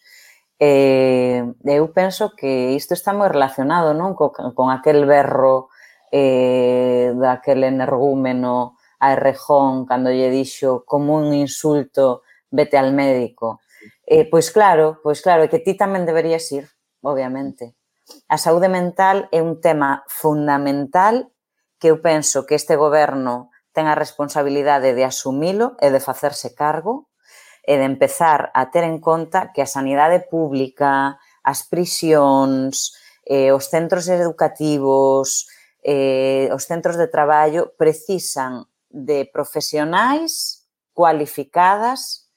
[0.60, 5.74] Eh, eu penso que isto está moi relacionado non co, con aquel berro
[6.12, 12.22] eh, daquele energúmeno a Errejón cando lle dixo como un insulto
[12.52, 13.62] vete al médico
[14.10, 16.66] Eh, pois claro, pois claro, é que ti tamén deberías ir,
[17.06, 17.78] obviamente.
[18.26, 21.30] A saúde mental é un tema fundamental
[21.78, 27.14] que eu penso que este goberno ten a responsabilidade de asumilo e de facerse cargo
[27.62, 32.98] e de empezar a ter en conta que a sanidade pública, as prisións,
[33.30, 35.46] eh, os centros educativos,
[35.86, 40.66] eh, os centros de traballo precisan de profesionais
[40.98, 42.29] cualificadas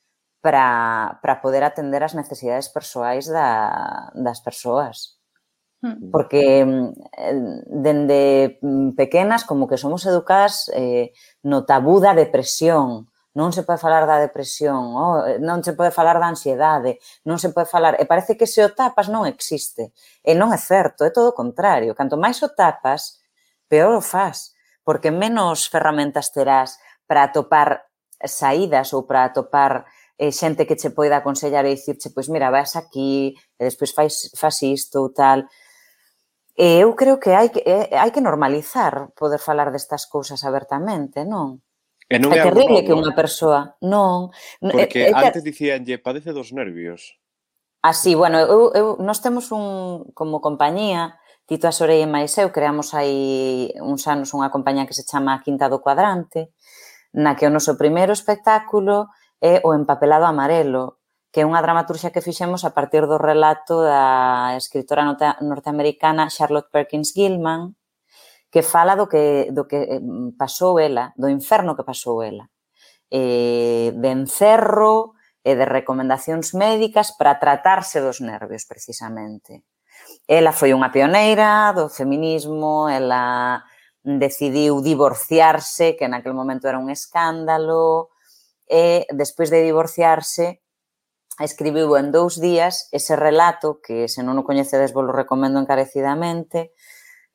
[0.42, 5.16] para, para poder atender as necesidades persoais da, das persoas.
[5.80, 6.10] Hmm.
[6.10, 7.34] Porque eh,
[7.66, 8.58] dende
[8.94, 14.20] pequenas como que somos educadas eh, no tabú da depresión, non se pode falar da
[14.20, 18.36] depresión, oh, eh, non se pode falar da ansiedade, non se pode falar, e parece
[18.36, 19.90] que se o tapas non existe,
[20.20, 23.18] e non é certo, é todo o contrario, canto máis o tapas,
[23.72, 24.52] peor o faz,
[24.84, 26.76] porque menos ferramentas terás
[27.08, 27.88] para atopar
[28.22, 29.88] saídas ou para atopar
[30.22, 34.30] eh, xente que che poida aconsellar e dicirche, pois mira, vas aquí, e despois fais,
[34.38, 35.50] faz isto ou tal.
[36.54, 41.26] E eu creo que hai que, eh, hai que normalizar poder falar destas cousas abertamente,
[41.26, 41.58] non?
[42.06, 43.74] E non é, é terrible que unha persoa...
[43.82, 44.30] Non.
[44.62, 47.18] Porque é, é antes dicían, dicíanlle, padece dos nervios.
[47.82, 51.18] Ah, Así, bueno, eu, eu, nós temos un, como compañía,
[51.50, 55.66] Tito Asorei e máis eu, creamos hai uns anos unha compañía que se chama Quinta
[55.66, 56.54] do Cuadrante,
[57.10, 59.10] na que o noso primeiro espectáculo
[59.42, 61.02] é O empapelado amarelo,
[61.34, 65.02] que é unha dramaturxa que fixemos a partir do relato da escritora
[65.42, 67.74] norteamericana Charlotte Perkins Gilman,
[68.52, 70.02] que fala do que, do que eh,
[70.38, 72.46] pasou ela, do inferno que pasou ela,
[73.10, 79.66] eh, de encerro e de recomendacións médicas para tratarse dos nervios, precisamente.
[80.28, 83.64] Ela foi unha pioneira do feminismo, ela
[84.04, 88.11] decidiu divorciarse, que naquel momento era un escándalo,
[88.72, 90.64] e despois de divorciarse
[91.36, 96.72] escribiu en dous días ese relato que se non o coñecedes vos lo recomendo encarecidamente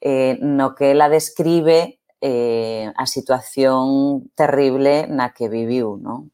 [0.01, 6.33] eh, no que ela describe eh, a situación terrible na que viviu, non?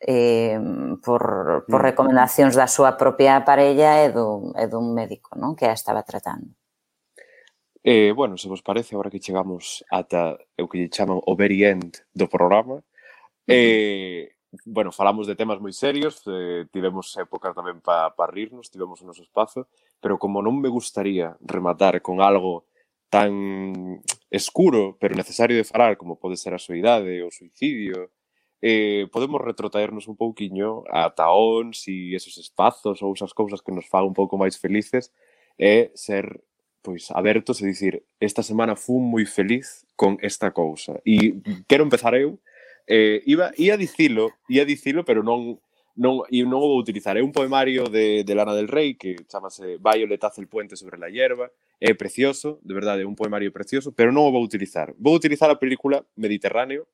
[0.00, 0.58] eh,
[1.02, 1.86] por, por mm.
[1.90, 5.58] recomendacións da súa propia parella e, do, e dun médico non?
[5.58, 6.54] que a estaba tratando.
[7.82, 11.66] Eh, bueno, se vos parece, agora que chegamos ata o que lle chaman o very
[11.66, 12.82] end do programa,
[13.48, 14.28] Eh,
[14.66, 19.08] bueno, falamos de temas moi serios, eh, tivemos épocas tamén para pa rirnos, tivemos o
[19.08, 19.72] noso espazo,
[20.04, 22.68] pero como non me gustaría rematar con algo
[23.08, 28.12] tan escuro, pero necesario de falar, como pode ser a soidade, o suicidio,
[28.60, 33.88] eh, podemos retrotraernos un pouquiño a taóns e esos espazos ou esas cousas que nos
[33.88, 35.08] fan un pouco máis felices
[35.56, 36.44] e ser
[36.84, 41.00] pois abertos e dicir esta semana fun moi feliz con esta cousa.
[41.08, 42.36] E quero empezar eu
[42.88, 45.60] eh, iba, ia dicilo, ia dicilo, pero non
[45.98, 47.18] non, e non o vou utilizar.
[47.18, 50.96] É un poemario de, de Lana del Rey que chamase Violet hace el puente sobre
[50.96, 51.50] la hierba.
[51.82, 54.94] É precioso, de verdade, é un poemario precioso, pero non o vou utilizar.
[54.94, 56.86] Vou utilizar a película Mediterráneo,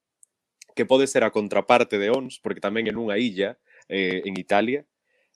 [0.72, 3.60] que pode ser a contraparte de Ons, porque tamén é nunha illa
[3.92, 4.88] eh, en Italia.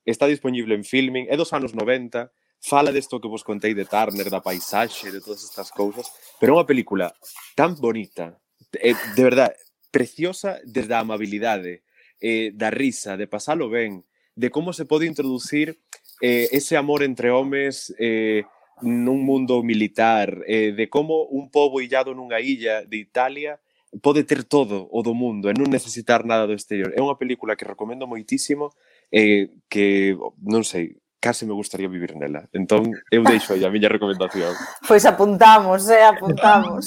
[0.08, 2.32] Está disponible en filming, é dos anos 90,
[2.64, 6.08] fala desto que vos contei de Turner, da paisaxe, de todas estas cousas,
[6.40, 7.12] pero é unha película
[7.52, 8.40] tan bonita,
[8.80, 9.54] eh, de verdade,
[9.90, 11.82] preciosa desde a amabilidade,
[12.20, 15.78] eh, da risa, de pasalo ben, de como se pode introducir
[16.20, 18.44] eh, ese amor entre homes eh,
[18.82, 23.58] nun mundo militar, eh, de como un pobo illado nunha illa de Italia
[24.02, 26.92] pode ter todo o do mundo e non necesitar nada do exterior.
[26.94, 28.70] É unha película que recomendo moitísimo,
[29.10, 30.14] eh, que,
[30.44, 32.48] non sei, case me gustaría vivir nela.
[32.52, 34.54] Entón, eu deixo aí a miña recomendación.
[34.88, 36.86] Pois apuntamos, eh, apuntamos.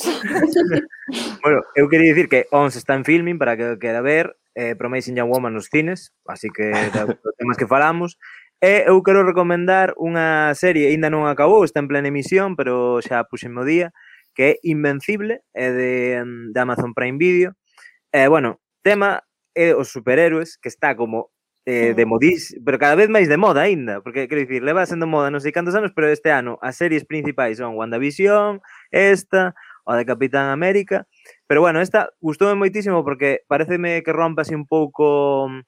[1.44, 5.16] bueno, eu quería dicir que ONS está en filming para que queda ver, eh, Promising
[5.16, 8.18] Young Woman nos cines, así que dos temas que falamos.
[8.62, 13.26] E eu quero recomendar unha serie, ainda non acabou, está en plena emisión, pero xa
[13.26, 13.90] puxen o día,
[14.38, 16.22] que é Invencible, é de,
[16.54, 17.58] de Amazon Prime Video.
[18.14, 19.26] E, bueno, tema
[19.58, 21.34] é os superhéroes, que está como
[21.66, 25.06] eh, de modis, pero cada vez máis de moda aínda, porque quero dicir, leva sendo
[25.06, 29.54] moda non sei cantos anos, pero este ano as series principais son WandaVision, esta,
[29.86, 31.06] a de Capitán América,
[31.46, 35.62] pero bueno, esta gustoume moitísimo porque pareceme que rompe así un pouco mm,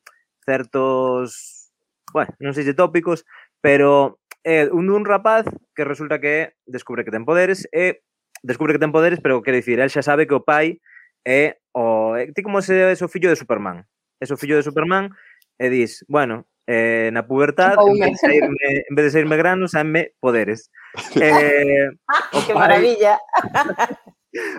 [0.46, 1.70] certos,
[2.10, 3.26] bueno, non sei se tópicos,
[3.62, 5.46] pero é eh, un dun rapaz
[5.78, 8.02] que resulta que descubre que ten poderes e
[8.44, 10.82] descubre que ten poderes, pero quero dicir, el xa sabe que o pai
[11.24, 13.88] é o ti como se é o fillo de Superman.
[14.20, 15.12] É o fillo de Superman,
[15.60, 18.58] Eh, e dis, bueno, eh, na pubertad, en vez, de saírme,
[18.90, 20.72] en vez de saírme granos, saenme poderes.
[21.16, 23.20] Eh, o pai, que maravilla!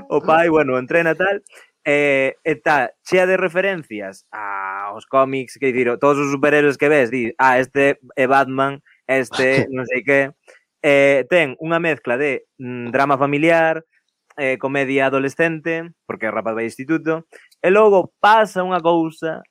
[0.09, 1.42] O pai, bueno, entrena tal,
[1.84, 7.34] eh, está chea de referencias aos cómics, que dicir, todos os superhéroes que ves, di,
[7.38, 10.34] ah, este é Batman, este non sei que,
[10.82, 13.86] eh, ten unha mezcla de mm, drama familiar,
[14.36, 17.26] eh, comedia adolescente, porque é rapaz vai instituto,
[17.62, 19.42] e logo pasa unha cousa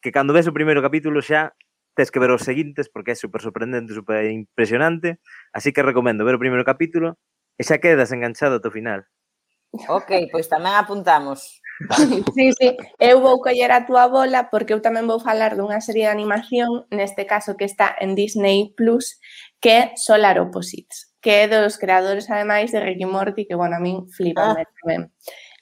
[0.00, 1.52] que cando ves o primeiro capítulo xa
[1.94, 5.20] tes que ver os seguintes porque é super sorprendente, super impresionante,
[5.52, 7.20] así que recomendo ver o primeiro capítulo
[7.60, 9.04] e xa quedas enganchado ata o final.
[9.86, 11.60] Ok, pois tamén apuntamos.
[12.36, 16.04] Sí, sí, eu vou coller a túa bola porque eu tamén vou falar dunha serie
[16.04, 19.16] de animación, neste caso que está en Disney Plus,
[19.64, 23.80] que é Solar Opposites, que é dos creadores ademais de Ricky Morty, que, bueno, a
[23.80, 24.64] min flipa ah.
[24.84, 25.08] tamén.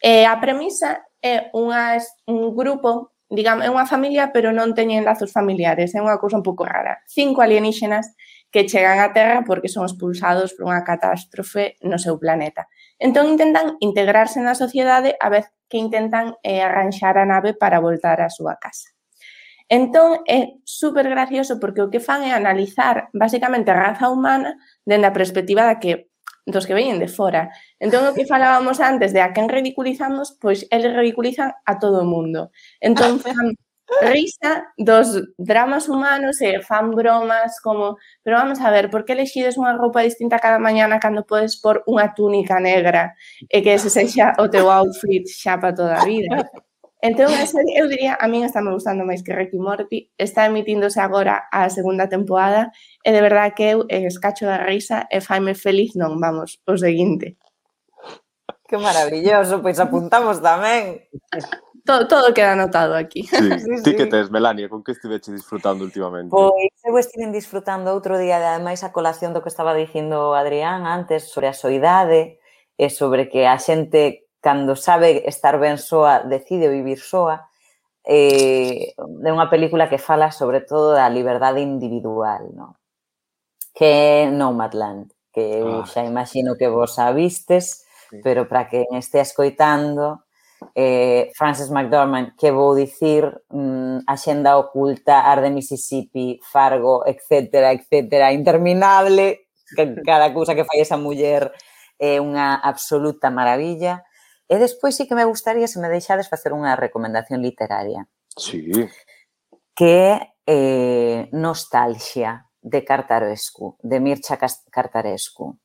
[0.03, 5.31] Eh, a premisa é unha, un grupo digamos, é unha familia, pero non teñen lazos
[5.31, 7.05] familiares, é unha cousa un pouco rara.
[7.05, 8.16] Cinco alienígenas
[8.49, 12.66] que chegan á Terra porque son expulsados por unha catástrofe no seu planeta.
[12.97, 18.24] Entón intentan integrarse na sociedade a vez que intentan eh, arranxar a nave para voltar
[18.24, 18.89] á súa casa.
[19.68, 24.57] Entón é super gracioso porque o que fan é analizar basicamente a raza humana
[24.89, 26.09] dende a perspectiva da que
[26.49, 27.53] dos que veñen de fora.
[27.81, 32.11] Entón, o que falábamos antes de a quen ridiculizamos, pois eles ridiculizan a todo o
[32.11, 32.51] mundo.
[32.81, 33.55] Entón, fan
[34.03, 35.09] risa dos
[35.39, 40.05] dramas humanos e fan bromas como pero vamos a ver, por que elexides unha roupa
[40.05, 43.16] distinta cada mañana cando podes por unha túnica negra
[43.49, 46.45] e que ese sexa o teu outfit xa para toda a vida?
[47.01, 50.51] Entón, a serie, eu diría, a min está me gustando máis que Ricky Morty, está
[50.51, 52.74] emitíndose agora a segunda temporada
[53.07, 56.74] e de verdad que eu eh, escacho da risa e faime feliz non, vamos, o
[56.76, 57.39] seguinte.
[58.69, 61.09] Que maravilloso, pois apuntamos tamén.
[61.89, 63.25] Todo, todo queda anotado aquí.
[63.25, 63.33] Sí.
[63.64, 63.83] sí, sí.
[63.83, 66.29] Ti que tes, Melania, con que estiveche disfrutando últimamente?
[66.29, 70.85] Pois eu estiven disfrutando outro día, de, ademais a colación do que estaba dicindo Adrián
[70.85, 72.45] antes sobre a soidade
[72.77, 77.49] e sobre que a xente cando sabe estar ben soa decide vivir soa.
[78.05, 82.77] Eh, é unha película que fala sobre todo da liberdade individual, no?
[83.79, 85.87] que é Nomadland, que eu ah.
[85.87, 88.21] xa imagino que vos a vistes, sí.
[88.23, 90.25] pero para que estea escoitando,
[90.75, 98.33] eh, Frances McDormand, que vou dicir, mm, Axenda Oculta, Ar de Mississippi, Fargo, etcétera, etcétera,
[98.33, 101.53] interminable, que cada cousa que fai esa muller
[101.99, 104.07] é eh, unha absoluta maravilla.
[104.49, 108.09] E despois sí que me gustaría, se me deixades, facer unha recomendación literaria.
[108.33, 108.71] Sí.
[109.77, 110.15] Que é
[110.49, 114.39] eh, Nostalxia, de Cartarescu, de Mircha
[114.71, 115.59] Cartarescu.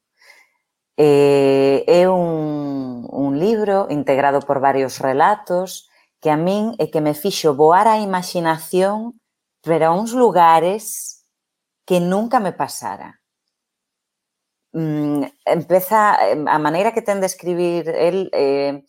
[0.96, 5.89] Eh, é un, un libro integrado por varios relatos
[6.22, 9.18] que a min é que me fixo voar a imaginación
[9.66, 11.26] a uns lugares
[11.88, 13.20] que nunca me pasara.
[14.74, 18.84] Mm, empeza a maneira que ten de escribir el, eh,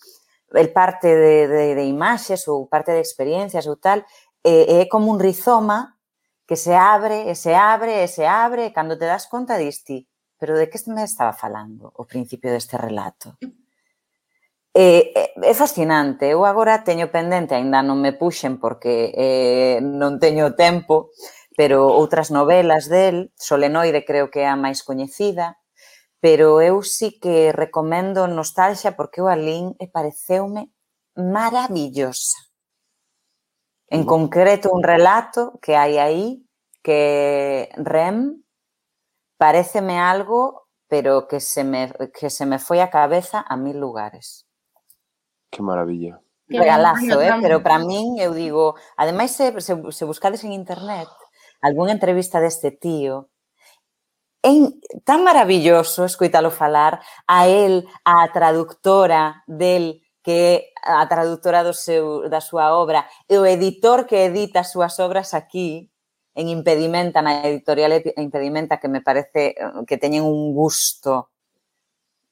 [0.52, 4.04] el parte de, de, de imaxes ou parte de experiencias ou tal,
[4.44, 5.96] é, é como un rizoma
[6.48, 10.04] que se abre, e se abre, e se abre, e cando te das conta diste,
[10.38, 13.36] pero de que me estaba falando o principio deste relato?
[13.40, 13.64] Mm.
[14.76, 19.78] Eh, eh, é, é fascinante, eu agora teño pendente, aínda non me puxen porque eh,
[19.78, 21.14] non teño tempo,
[21.54, 25.62] pero outras novelas del, Solenoide creo que é a máis coñecida,
[26.18, 30.74] pero eu sí que recomendo Nostalgia porque o Alín e pareceume
[31.14, 32.50] maravillosa.
[33.86, 34.10] En mm.
[34.10, 36.42] concreto, un relato que hai aí
[36.82, 38.43] que Rem
[39.36, 44.46] pareceme algo, pero que se me, que se me foi a cabeza a mil lugares.
[45.50, 46.20] Que maravilla.
[46.48, 47.32] Regalazo, eh?
[47.40, 51.08] pero para min, eu digo, ademais, se, se, se buscades en internet
[51.64, 53.30] algunha entrevista deste tío,
[54.44, 54.52] é
[55.08, 62.28] tan maravilloso escoitalo falar a él, a traductora del que é a traductora do seu,
[62.28, 65.88] da súa obra e o editor que edita as súas obras aquí,
[66.34, 71.30] en Impedimenta, na editorial Impedimenta, que me parece eh, que teñen un gusto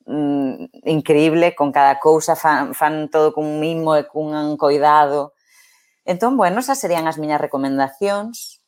[0.06, 5.34] mm, increíble con cada cousa, fan, fan todo cun mimo e cun coidado.
[6.04, 8.58] Entón, bueno, esas serían as miñas recomendacións.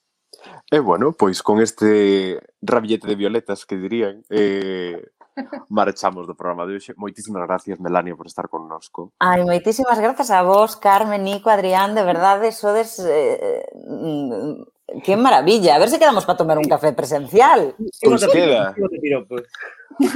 [0.71, 5.03] E eh, bueno, pois con este rabillete de violetas que dirían, eh,
[5.69, 6.95] marchamos do programa de hoxe.
[6.95, 9.11] Moitísimas gracias, Melania, por estar connosco.
[9.19, 14.63] Ai, moitísimas grazas a vos, Carmen, Nico, Adrián, de verdade, sodes eh, mm,
[15.03, 15.77] Qué maravilla.
[15.77, 17.75] A ver si quedamos para tomar un café presencial.
[18.03, 18.75] Pues sí, queda.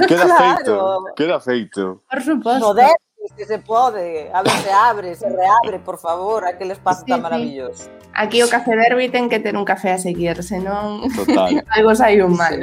[0.07, 0.55] Queda claro.
[0.55, 1.05] feito.
[1.15, 2.01] Queda feito.
[2.09, 2.67] Por suposto.
[2.67, 2.91] Poder,
[3.35, 4.31] se se pode.
[4.33, 6.45] A ver se abre, se reabre, por favor.
[6.45, 7.83] Aquel espacio sí, tan maravilloso.
[7.83, 7.89] Sí.
[8.13, 11.63] Aquí o café Derby ten que ter un café a seguir, senón Total.
[11.69, 12.59] algo sai un mal.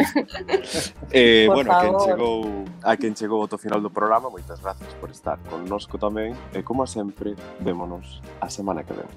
[1.13, 1.97] Eh, por bueno, favor.
[1.97, 6.35] quen chegou, a quen chegou ao final do programa, moitas gracias por estar connosco tamén.
[6.53, 9.09] E como sempre, vémonos a semana que vem.